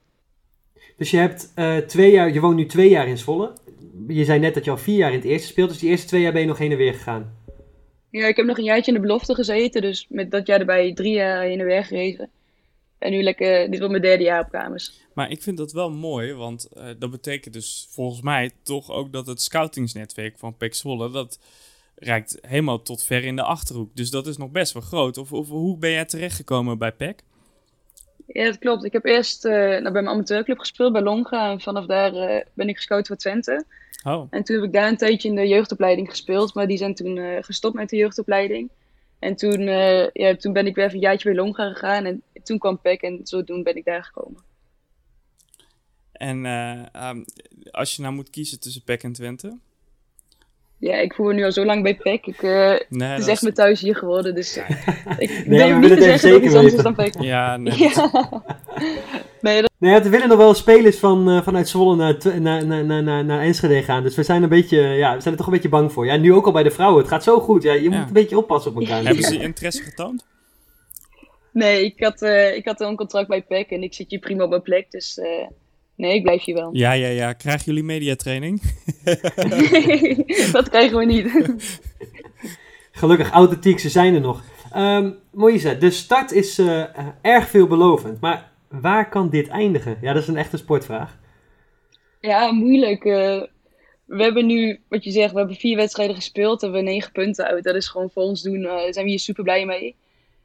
[0.96, 3.52] Dus je, hebt, eh, twee jaar, je woont nu twee jaar in Zwolle.
[4.08, 6.06] Je zei net dat je al vier jaar in het eerste speelt, dus die eerste
[6.06, 7.36] twee jaar ben je nog heen en weer gegaan.
[8.10, 10.94] Ja, ik heb nog een jaartje in de belofte gezeten, dus met dat jaar erbij
[10.94, 12.26] drie jaar heen en weer gereisd.
[12.98, 15.00] En nu lekker, dit wordt mijn derde jaar op kamers.
[15.14, 19.12] Maar ik vind dat wel mooi, want eh, dat betekent dus volgens mij toch ook
[19.12, 21.38] dat het scoutingsnetwerk van PEC Zwolle, dat
[21.96, 23.96] reikt helemaal tot ver in de Achterhoek.
[23.96, 25.18] Dus dat is nog best wel groot.
[25.18, 27.22] Of, of hoe ben jij terechtgekomen bij PEC?
[28.26, 28.84] Ja, dat klopt.
[28.84, 31.50] Ik heb eerst eh, nou, bij mijn amateurclub gespeeld, bij Longa.
[31.50, 33.64] En vanaf daar eh, ben ik gescout voor Twente.
[34.04, 36.54] Oh, En toen heb ik daar een tijdje in de jeugdopleiding gespeeld.
[36.54, 38.70] Maar die zijn toen eh, gestopt met de jeugdopleiding.
[39.18, 39.60] En toen,
[40.12, 42.04] ja, toen ben ik weer even een jaartje bij Longa gegaan.
[42.04, 44.42] En toen kwam PEC en zodoende ben ik daar gekomen.
[46.12, 47.24] en eh, ehm,
[47.70, 49.58] als je nou moet kiezen tussen PEC en Twente?
[50.84, 52.26] Ja, ik voel me nu al zo lang bij PEC.
[52.26, 54.34] Ik, eh, Nee, het is echt mijn thuis hier geworden.
[54.34, 54.70] Dus eh,
[55.18, 57.14] ik willen niet het te zeggen dat iets anders dan PEC.
[57.20, 57.78] Ja, nee.
[57.78, 58.10] Ja.
[59.40, 62.84] Nee, dat, Nee, er willen nog wel spelers van, eh, vanuit Zwolle naar, naar, naar,
[62.84, 64.02] naar, naar, naar Enschede gaan.
[64.02, 66.06] Dus we zijn, een beetje, ja, we zijn er toch een beetje bang voor.
[66.06, 66.98] Ja, nu ook al bij de vrouwen.
[67.00, 67.62] Het gaat zo goed.
[67.62, 67.98] Ja, je Ja.
[67.98, 69.04] moet een beetje oppassen op elkaar.
[69.04, 70.26] Hebben ze interesse getoond?
[71.52, 74.44] nee, ik had, eh, ik had een contract bij PEC en ik zit hier prima
[74.44, 74.90] op mijn plek.
[74.90, 75.46] Dus eh,
[75.96, 76.70] nee, ik blijf hier wel.
[76.72, 77.32] Ja, ja, ja.
[77.32, 78.60] Krijgen jullie mediatraining?
[80.52, 81.32] dat krijgen we niet.
[82.92, 84.42] Gelukkig, authentiek, ze zijn er nog.
[84.72, 86.88] Ehm Moïse, de start is eh, eh,
[87.20, 88.20] erg veelbelovend.
[88.20, 89.98] Maar waar kan dit eindigen?
[90.00, 91.18] Ja, dat is een echte sportvraag.
[92.20, 93.04] Ja, moeilijk.
[93.04, 93.42] eh.
[94.04, 96.60] we hebben nu, wat je zegt, we hebben vier wedstrijden gespeeld.
[96.60, 97.64] Hebben we negen punten uit.
[97.64, 98.64] Dat is gewoon voor ons doen.
[98.64, 99.94] eh, Daar zijn we hier super blij mee.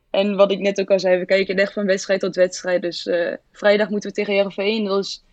[0.09, 2.81] En wat ik net ook al zei, we kijken echt van wedstrijd tot wedstrijd.
[2.81, 4.83] Dus eh, vrijdag moeten we tegen Heerenveen.
[4.85, 5.23] Dat is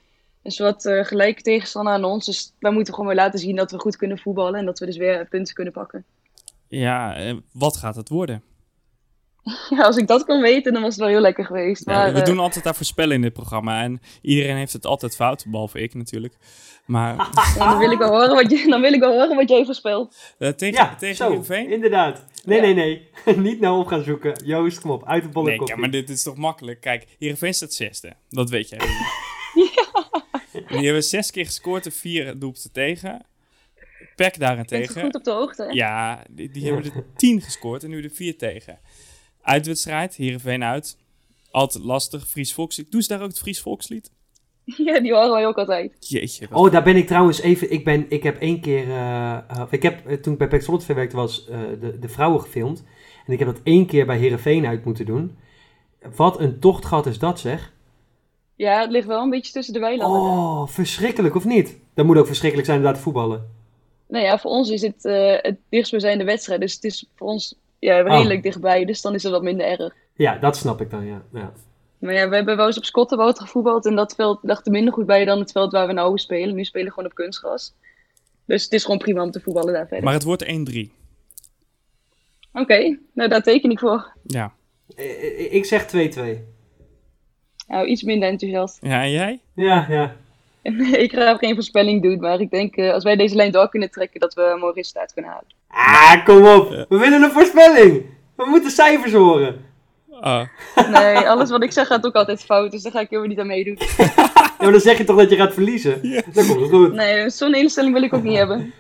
[0.47, 2.27] een soort eh gelijke tegenstander aan ons.
[2.27, 4.55] Dus wij moeten gewoon weer laten zien dat we goed kunnen voetballen.
[4.61, 6.05] En dat we dus weer punten kunnen pakken.
[6.69, 8.43] Ja, eh, wat gaat het worden?
[9.71, 11.85] Ja, als ik dat kon weten, dan was het wel heel lekker geweest.
[11.87, 13.83] Ja, Maar, we eh, doen altijd daar voorspellen in dit programma.
[13.83, 16.35] En iedereen heeft het altijd fout, behalve ik natuurlijk.
[16.87, 17.17] Maar
[17.57, 19.65] ja, dan, wil ik wel horen wat je, dan wil ik wel horen wat jij
[19.65, 20.17] voorspelt.
[20.39, 21.71] eh, tegen, Ja, tegen zo, Heerenveen?
[21.71, 22.25] inderdaad.
[22.45, 22.65] Nee, Ja.
[22.65, 22.75] nee,
[23.25, 23.37] nee.
[23.47, 24.45] Niet nou op gaan zoeken.
[24.45, 25.07] Joost, kom op.
[25.07, 26.81] Uit de bolle Nee, ja, maar dit is toch makkelijk.
[26.81, 28.13] Kijk, Heerenveen staat zesde.
[28.29, 28.79] Dat weet jij.
[30.77, 33.27] En die hebben zes keer gescoord en vier doelpunten tegen.
[34.17, 35.01] Peck daarentegen.
[35.03, 35.63] goed op de hoogte.
[35.63, 35.69] hè?
[35.71, 38.79] Ja, die, die hebben er tien gescoord en nu er vier tegen.
[39.43, 40.97] Uitwedstrijd, Heerenveen uit.
[41.51, 42.29] Altijd lastig.
[42.29, 42.91] Fries Volkslied.
[42.93, 44.11] Doe ze daar ook het Fries Volkslied?
[44.87, 45.97] Ja, die horen wij ook altijd.
[46.09, 46.49] Jeetje.
[46.53, 47.71] Oh, daar ben ik trouwens even.
[47.73, 48.89] Ik, ben, ik heb één keer.
[48.89, 52.09] eh, eh, ik heb eh, toen ik bij Pek Zwolle werkte, was eh, de, de
[52.09, 52.85] vrouwen gefilmd.
[53.27, 55.37] En ik heb dat één keer bij Herenveen uit moeten doen.
[56.17, 57.73] Wat een tochtgat is dat, zeg.
[58.57, 60.21] Ja, het ligt wel een beetje tussen de weilanden.
[60.21, 61.77] Oh, verschrikkelijk of niet?
[61.95, 63.55] Dat moet ook verschrikkelijk zijn om daar te voetballen.
[64.09, 66.61] Nou ja, voor ons is het uh, het dichtstbijzijnde wedstrijd.
[66.61, 68.43] Dus het is voor ons ja, redelijk Oh.
[68.43, 68.85] dichtbij.
[68.85, 69.95] Dus dan is het wat minder erg.
[70.15, 71.23] Ja, dat snap ik dan, ja.
[71.33, 71.53] ja.
[71.99, 73.87] Maar ja, we hebben wel eens op Schottenwoud gevoetbald.
[73.87, 76.55] En dat veld lag er minder goed bij dan het veld waar we nou spelen.
[76.55, 77.75] Nu spelen we gewoon op kunstgras.
[78.45, 80.05] Dus het is gewoon prima om te voetballen daar verder.
[80.05, 80.49] Maar het wordt 1-3.
[82.53, 84.13] Oké, nou daar teken ik voor.
[84.27, 84.53] Ja.
[84.97, 86.55] Eh, eh, Ik zeg 2-2.
[87.69, 88.79] Nou, iets minder enthousiast.
[88.81, 89.41] Ja, en jij?
[89.55, 90.17] Ja, ja.
[91.05, 92.19] ik ga geen voorspelling doen.
[92.21, 95.13] Maar ik denk eh, als wij deze lijn door kunnen trekken, dat we mooi resultaat
[95.13, 95.47] kunnen halen.
[95.69, 96.87] Ah, kom op.
[96.89, 98.05] We willen een voorspelling.
[98.37, 99.65] We moeten cijfers horen.
[100.21, 100.47] Ah,
[100.93, 102.71] Nee, alles wat ik zeg gaat ook altijd fout.
[102.71, 103.79] Dus daar ga ik helemaal niet aan meedoen.
[104.59, 106.03] Ja, maar dan zeg je toch dat je gaat verliezen?
[106.33, 106.93] Dan komt het goed.
[106.93, 108.73] Nee, zo'n instelling wil ik ook niet hebben.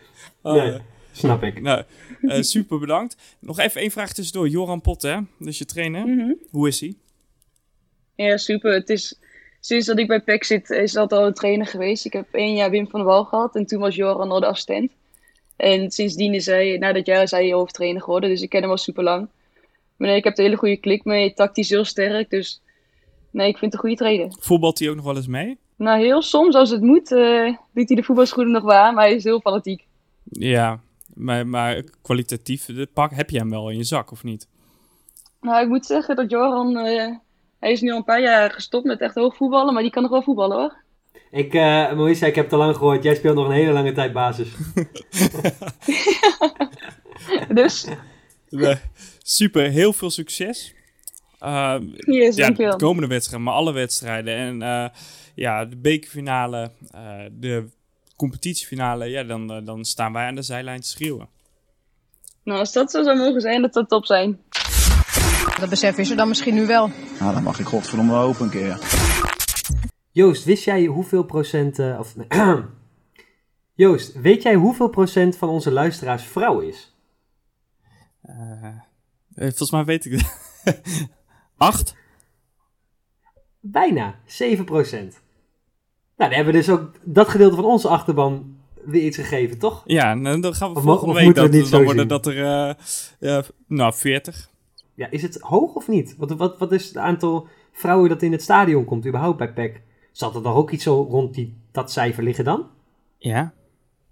[0.42, 0.66] oh, Nee.
[0.72, 0.78] ja.
[1.12, 1.60] Snap ik.
[1.62, 1.82] Nou,
[2.20, 3.16] eh, super bedankt.
[3.38, 4.48] Nog even één vraag tussendoor.
[4.48, 5.16] Joran Pot, hè?
[5.38, 6.06] Dus je trainer.
[6.06, 6.32] Mhm.
[6.50, 6.94] Hoe is hij?
[8.16, 8.72] Ja, super.
[8.72, 9.18] Het is,
[9.60, 12.04] sinds dat ik bij PEC zit, is dat al een trainer geweest.
[12.04, 14.46] Ik heb één jaar Wim van der Wal gehad en toen was Joran al de
[14.46, 14.90] assistent.
[15.56, 18.70] En sindsdien is hij, na dat jaar is hij hoofdtrainer geworden, dus ik ken hem
[18.70, 19.28] al super lang.
[19.96, 22.62] Maar nee, ik heb een hele goede klik mee, tactisch heel sterk, dus
[23.30, 24.36] nee, ik vind het een goede trainer.
[24.40, 25.58] Voetbalt hij ook nog wel eens mee?
[25.76, 29.14] Nou, heel soms als het moet, eh, doet hij de voetbalschoenen nog waar, maar hij
[29.14, 29.84] is heel fanatiek.
[30.22, 30.80] Ja,
[31.14, 34.48] maar, maar kwalitatief de pak heb je hem wel in je zak, of niet?
[35.40, 37.14] Nou, ik moet zeggen dat Joran, eh,
[37.60, 40.02] hij is nu al een paar jaar gestopt met echt hoog voetballen, maar die kan
[40.02, 40.84] nog wel voetballen hoor.
[41.30, 41.60] Ik, eh
[41.92, 43.02] Maurice, ik heb te lang gehoord.
[43.02, 44.48] Jij speelt nog een hele lange tijd basis.
[47.48, 47.86] Dus,
[48.50, 48.76] Eh,
[49.22, 50.74] super, heel veel succes.
[51.42, 54.34] Uh, yes, ja, de komende wedstrijden, maar alle wedstrijden.
[54.34, 54.88] En eh,
[55.34, 57.68] ja, de bekerfinale, eh, de
[58.16, 61.28] competitiefinale, ja, dan, eh, dan staan wij aan de zijlijn te schreeuwen.
[62.42, 64.40] Nou, als dat zo zou mogen zijn, dat zou top zijn.
[65.58, 66.90] Dat besef is er dan misschien nu wel.
[67.20, 68.78] Nou, dan mag ik godverdomme wel open een keer.
[70.10, 71.78] Joost, wist jij hoeveel procent...
[71.78, 72.14] eh, of,
[73.74, 76.94] Joost, weet jij hoeveel procent van onze luisteraars vrouw is?
[78.22, 78.76] Eh, eh,
[79.34, 80.38] volgens mij weet ik het.
[81.56, 81.94] Acht?
[83.60, 85.12] Bijna, 7 procent.
[86.16, 89.82] Nou, dan hebben we dus ook dat gedeelte van onze achterban weer iets gegeven, toch?
[89.86, 92.08] Ja, nou, dan gaan we volgende of week we dat, dan worden zien?
[92.08, 92.74] dat er, eh,
[93.20, 94.48] ja, nou, 40.
[94.96, 96.16] Ja, is het hoog of niet?
[96.18, 99.80] Wat, wat, wat is het aantal vrouwen dat in het stadion komt überhaupt bij PEC?
[100.12, 102.66] Zal er dan ook iets zo rond die, dat cijfer liggen dan?
[103.18, 103.54] Ja.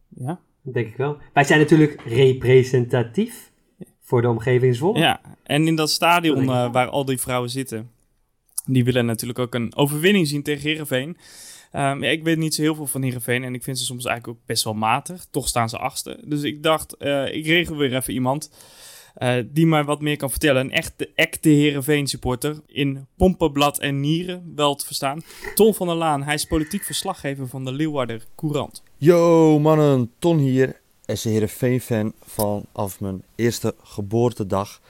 [0.09, 0.41] Ja.
[0.63, 1.17] Dat denk ik wel.
[1.33, 3.53] Wij zijn natuurlijk representatief
[4.01, 4.99] voor de omgeving Zwolle.
[4.99, 7.91] Ja, en in dat stadion eh, waar al die vrouwen zitten,
[8.65, 11.17] die willen natuurlijk ook een overwinning zien tegen Heerenveen.
[11.73, 14.05] Ehm, ja, ik weet niet zo heel veel van Heerenveen en ik vind ze soms
[14.05, 15.27] eigenlijk ook best wel matig.
[15.31, 16.23] Toch staan ze achtste.
[16.25, 18.51] Dus ik dacht, eh, ik regel weer even iemand
[19.15, 20.65] eh, die mij wat meer kan vertellen.
[20.65, 25.23] Een echte, echte Heerenveen supporter in pompenblad en nieren, wel te verstaan.
[25.55, 28.83] Ton van der Laan, hij is politiek verslaggever van de Leeuwarder Courant.
[28.97, 30.83] Yo mannen, Ton hier.
[31.07, 34.81] SC Heerenveen-fan vanaf mijn eerste geboortedag.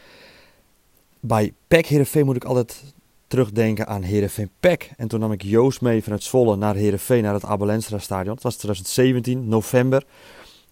[1.21, 2.95] Bij PEC Heerenveen moet ik altijd
[3.27, 4.91] terugdenken aan Heerenveen PEC.
[4.97, 8.35] En toen nam ik Joost mee vanuit Zwolle naar Heerenveen, naar het Abelensra stadion.
[8.35, 10.05] Het was 2017, november.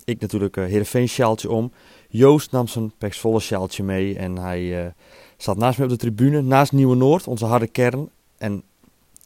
[0.05, 1.73] Ik natuurlijk uh, Heerenveen sjaaltje om.
[2.15, 4.91] Joost nam zijn PEC Zwolle sjaaltje mee en hij uh,
[5.37, 8.11] zat naast mij op de tribune, naast Nieuwe Noord, onze harde kern.
[8.39, 8.63] En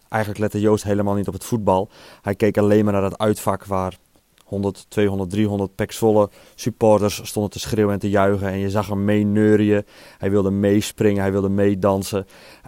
[0.09, 1.89] eigenlijk lette Joost helemaal niet op het voetbal.
[2.23, 3.99] Hij keek alleen maar naar het uitvak waar
[4.45, 8.49] 100, 200, 300 peksvolle supporters stonden te schreeuwen en te juichen.
[8.49, 9.85] En je zag hem mee neurien.
[10.19, 12.27] Hij wilde meespringen, hij wilde meedansen.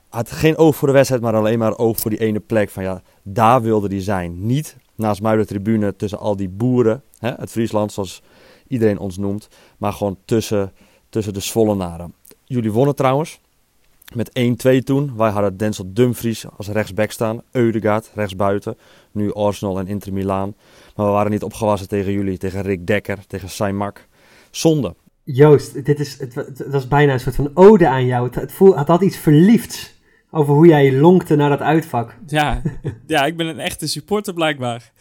[0.08, 2.70] Had geen oog voor de wedstrijd, maar alleen maar oog voor die ene plek.
[2.70, 4.46] Van ja, daar wilde hij zijn.
[4.46, 7.02] Niet naast mij de tribune tussen al die boeren.
[7.18, 8.22] Hè, het Friesland, zoals
[8.68, 9.48] iedereen ons noemt.
[9.78, 10.72] Maar gewoon tussen,
[11.08, 12.14] tussen de Zwollenaren.
[12.44, 13.40] Jullie wonnen trouwens.
[14.14, 14.30] Met
[14.78, 15.16] 1-2 toen.
[15.16, 17.42] Wij hadden Denzel Dumfries als rechtsback staan.
[17.50, 18.76] Eudegaard rechtsbuiten.
[19.12, 20.54] Nu Arsenal en Inter Milaan.
[20.96, 22.38] Maar we waren niet opgewassen tegen jullie.
[22.38, 23.18] Tegen Rick Dekker.
[23.26, 24.06] Tegen Saimak.
[24.50, 24.94] Zonde.
[25.24, 28.26] Joost, dit is, het, het was bijna een soort van ode aan jou.
[28.26, 29.96] Het, het, voel, het had iets verliefds.
[30.30, 32.16] Over hoe jij lonkte naar dat uitvak.
[32.26, 32.62] Ja,
[33.06, 34.92] ja ik ben een echte supporter blijkbaar.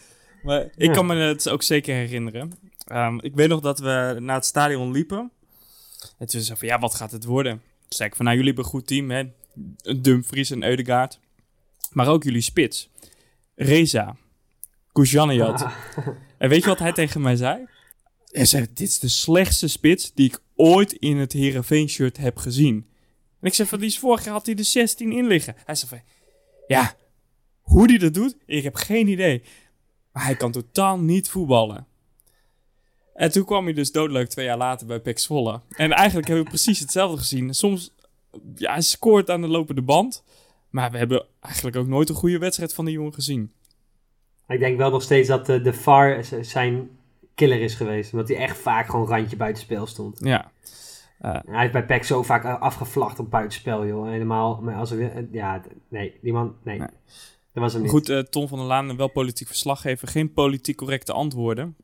[0.42, 0.92] Maar ik Ja.
[0.92, 2.52] kan me het ook zeker herinneren.
[2.88, 5.30] Ehm, ik weet nog dat we naar het stadion liepen.
[6.18, 7.52] En toen zei van, ja, wat gaat het worden?
[7.52, 9.30] Toen zei ik van, nou, jullie hebben een goed team, hè.
[9.82, 11.20] Een Dumfries en Eudegaard.
[11.90, 12.90] Maar ook jullie spits.
[13.54, 14.16] Reza.
[14.92, 15.62] Kujanejad.
[15.62, 15.76] Ah.
[16.38, 17.66] En weet je wat hij tegen mij zei?
[18.24, 22.86] Hij zei, dit is de slechtste spits die ik ooit in het Heerenveen-shirt heb gezien.
[23.40, 25.54] En ik zei van, die is vorig jaar had hij de 16 in liggen.
[25.64, 26.00] Hij zei van,
[26.66, 26.96] ja,
[27.60, 29.42] hoe die dat doet, ik heb geen idee.
[30.12, 31.86] Maar hij kan totaal niet voetballen.
[33.18, 35.60] En toen kwam hij dus doodleuk twee jaar later bij Pek Zwolle.
[35.68, 37.54] En eigenlijk hebben we precies hetzelfde gezien.
[37.54, 37.94] Soms,
[38.54, 40.24] ja, hij scoort aan de lopende band.
[40.70, 43.52] Maar we hebben eigenlijk ook nooit een goede wedstrijd van die jongen gezien.
[44.48, 46.88] Ik denk wel nog steeds dat eh, de VAR z- zijn
[47.34, 48.12] killer is geweest.
[48.12, 50.18] Omdat hij echt vaak gewoon randje buitenspel stond.
[50.20, 50.50] Ja.
[51.18, 54.08] Hij heeft bij PEC zo vaak eh, afgevlacht op buitenspel, joh.
[54.08, 56.78] Helemaal, maar als er eh, ja, nee, die man, nee.
[56.78, 56.88] Nee.
[57.52, 57.90] Dat was hem niet.
[57.90, 60.08] Goed, eh Tom van der Laan, wel politiek verslaggever.
[60.08, 61.76] Geen politiek correcte antwoorden.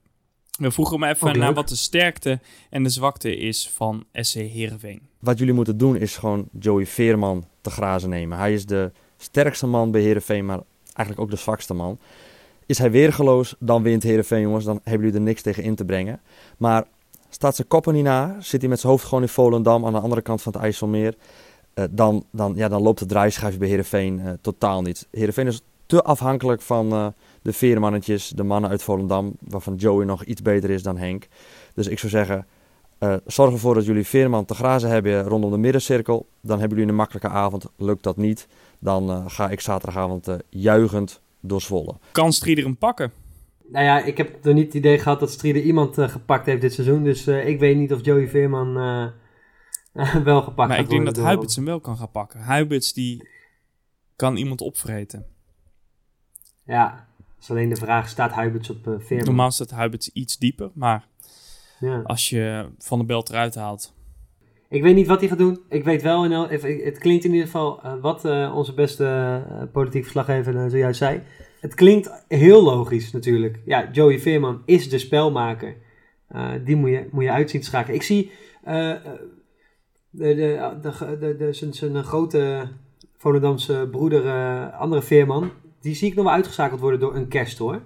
[0.59, 2.41] We vroegen me even naar wat de sterkte
[2.71, 5.01] en de zwakte is van SC Heerenveen.
[5.19, 8.39] Wat jullie moeten doen is gewoon Joey Veerman te grazen nemen.
[8.39, 11.99] Hij is de sterkste man bij Heerenveen, maar eigenlijk ook de zwakste man.
[12.67, 14.65] Is hij weergeloos, dan wint Heerenveen, jongens.
[14.65, 16.21] Dan hebben jullie er niks tegen in te brengen.
[16.57, 16.85] Maar
[17.31, 19.99] staat zijn koppen niet na, zit hij met zijn hoofd gewoon in Volendam aan de
[19.99, 21.15] andere kant van het IJsselmeer.
[21.75, 25.07] eh, dan, dan, ja, dan loopt de draaischijf bij Heerenveen eh, totaal niet.
[25.11, 27.07] Heerenveen is te afhankelijk van eh,
[27.43, 31.29] de veermannetjes, de mannen uit Volendam, waarvan Joey nog iets beter is dan Henk.
[31.75, 32.47] Dus ik zou zeggen,
[32.99, 36.27] eh, zorg ervoor dat jullie Veerman te grazen hebben rondom de middencirkel.
[36.41, 37.67] Dan hebben jullie een makkelijke avond.
[37.77, 41.95] Lukt dat niet, dan eh, ga ik zaterdagavond eh, juichend door Zwolle.
[42.13, 43.13] Kan Strieder hem pakken?
[43.69, 46.73] Nou ja, ik heb er niet het idee gehad dat Strieder iemand gepakt heeft dit
[46.73, 47.03] seizoen.
[47.03, 51.05] Dus eh, ik weet niet of Joey Veerman eh, wel gepakt Maar gaat ik denk
[51.05, 52.41] dat Huibits hem wel kan gaan pakken.
[52.41, 53.29] Huibits die
[54.17, 55.27] kan iemand opvreten.
[56.67, 57.07] Ja,
[57.41, 59.27] is alleen de vraag, staat Huibits op eh Veerman?
[59.27, 61.07] Normaal staat Huibits iets dieper, maar
[61.81, 62.01] Ja.
[62.05, 63.93] als je Van de Belt eruit haalt...
[64.69, 65.61] Ik weet niet wat hij gaat doen.
[65.69, 66.31] Ik weet wel, in
[66.85, 71.23] het klinkt in ieder geval eh, wat eh, onze beste politiek verslaggever zojuist zei.
[71.61, 73.61] Het klinkt heel logisch natuurlijk.
[73.65, 75.77] Ja, Joey Veerman is de spelmaker.
[76.65, 77.97] Die moet je, moet je uitzien te schakelen.
[77.97, 78.31] Ik zie
[78.65, 79.01] de,
[80.11, 82.69] de, de, de, zijn, zijn grote
[83.17, 84.31] Volendamse broeder,
[84.71, 85.51] andere Veerman,
[85.85, 87.83] die zie ik nog wel uitgeschakeld worden door een kerst hoor.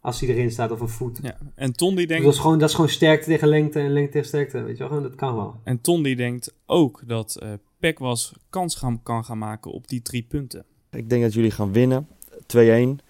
[0.00, 1.18] Als die erin staat of een voet.
[1.22, 1.38] Ja.
[1.54, 2.24] En Ton die Dus denkt...
[2.24, 4.62] dat, is gewoon, dat is gewoon sterkte tegen lengte en lengte tegen sterkte.
[4.62, 5.54] Weet je wel, Gewoon, dat kan wel.
[5.64, 9.88] En Ton die denkt ook dat eh Peck was kans gaan, kan gaan maken op
[9.88, 10.64] die drie punten.
[10.90, 12.08] Ik denk dat jullie gaan winnen,
[12.56, 13.04] 2-1.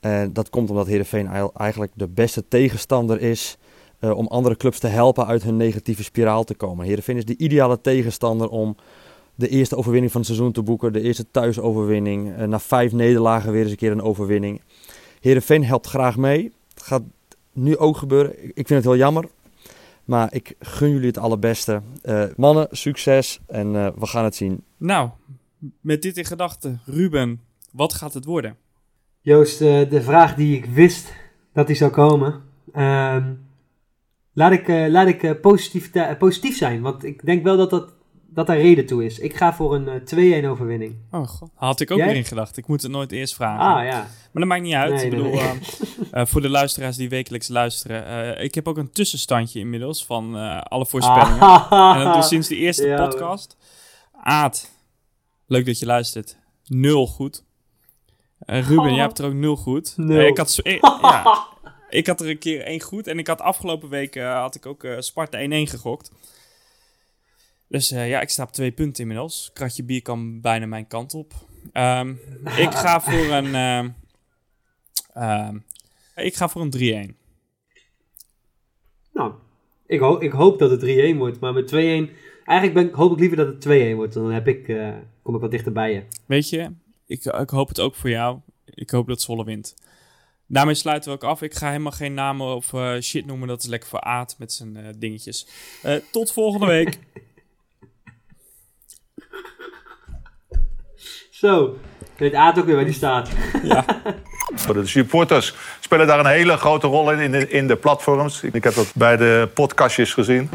[0.00, 3.58] En dat komt omdat Heerenveen eil- eigenlijk de beste tegenstander is
[3.98, 6.86] eh, om andere clubs te helpen uit hun negatieve spiraal te komen.
[6.86, 8.76] Heerenveen is de ideale tegenstander om
[9.36, 10.92] de eerste overwinning van het seizoen te boeken.
[10.92, 12.36] De eerste thuisoverwinning.
[12.36, 14.60] Eh, na vijf nederlagen weer eens een keer een overwinning.
[15.20, 16.52] Heerenveen helpt graag mee.
[16.74, 17.02] Het gaat
[17.52, 18.44] nu ook gebeuren.
[18.44, 19.28] Ik vind het heel jammer.
[20.04, 21.82] Maar ik gun jullie het allerbeste.
[22.02, 24.62] Eh, mannen, succes en eh, we gaan het zien.
[24.76, 25.10] Nou,
[25.80, 27.40] met dit in gedachten, Ruben,
[27.72, 28.56] wat gaat het worden?
[29.20, 31.12] Joost, eh, de vraag die ik wist
[31.52, 32.42] dat die zou komen.
[32.72, 33.32] Ehm,
[34.32, 37.94] laat ik, eh, laat ik positief, positief zijn, want ik denk wel dat, dat,
[38.36, 39.18] dat daar reden toe is.
[39.18, 40.94] Ik ga voor een eh, 2-1 overwinning.
[41.10, 41.50] Oh, god.
[41.54, 42.06] Had ik ook Jij?
[42.06, 42.56] weer in gedacht.
[42.56, 43.76] Ik moet het nooit eerst vragen.
[43.76, 43.98] Ah ja.
[44.00, 44.94] Maar dat maakt niet uit.
[44.94, 45.40] Nee, ik bedoel, nee.
[45.40, 45.50] eh,
[46.20, 48.06] eh, voor de luisteraars die wekelijks luisteren.
[48.36, 51.40] eh, ik heb ook een tussenstandje inmiddels van eh, alle voorspellingen.
[51.40, 53.56] Ah, En dat dus sinds de eerste Ja, podcast.
[54.22, 54.70] Aad,
[55.46, 56.36] leuk dat je luistert.
[56.66, 57.44] Nul goed.
[58.38, 58.90] Eh, Ruben, Oh.
[58.90, 59.92] jij hebt er ook nul goed.
[59.96, 60.18] Nul.
[60.20, 61.46] Eh, ik had eh, ja,
[61.90, 63.06] ik had er een keer één goed.
[63.06, 66.10] En ik had afgelopen week eh, had ik ook eh, Sparta 1-1 gegokt.
[67.68, 69.50] Dus eh, ja, ik sta op twee punten inmiddels.
[69.52, 71.32] Kratje bier kan bijna mijn kant op.
[71.72, 72.10] Ehm,
[72.44, 73.54] ik ga voor een...
[75.12, 75.58] ehm,
[76.14, 77.16] ik ga voor een 3-1.
[79.12, 79.32] Nou,
[79.86, 82.24] ik, ho ik hoop dat het 3-1 wordt, maar met 2-1...
[82.46, 84.14] Eigenlijk ben, hoop ik liever dat het 2-1 wordt.
[84.14, 86.02] Dan heb ik, eh, kom ik wat dichter bij je.
[86.26, 86.72] Weet je,
[87.06, 88.38] ik, ik hoop het ook voor jou.
[88.64, 89.74] Ik hoop dat Zwolle wint.
[90.46, 91.42] Daarmee sluiten we ook af.
[91.42, 93.48] Ik ga helemaal geen namen of eh, shit noemen.
[93.48, 95.48] Dat is lekker voor Aad met zijn dingetjes.
[95.82, 96.98] Eh, tot volgende week.
[101.40, 103.28] Zo, ik weet Aad ook weer waar die staat.
[104.66, 108.42] De supporters spelen daar een hele grote rol in, in de, in de platforms.
[108.42, 110.50] Ik heb dat bij de podcastjes gezien.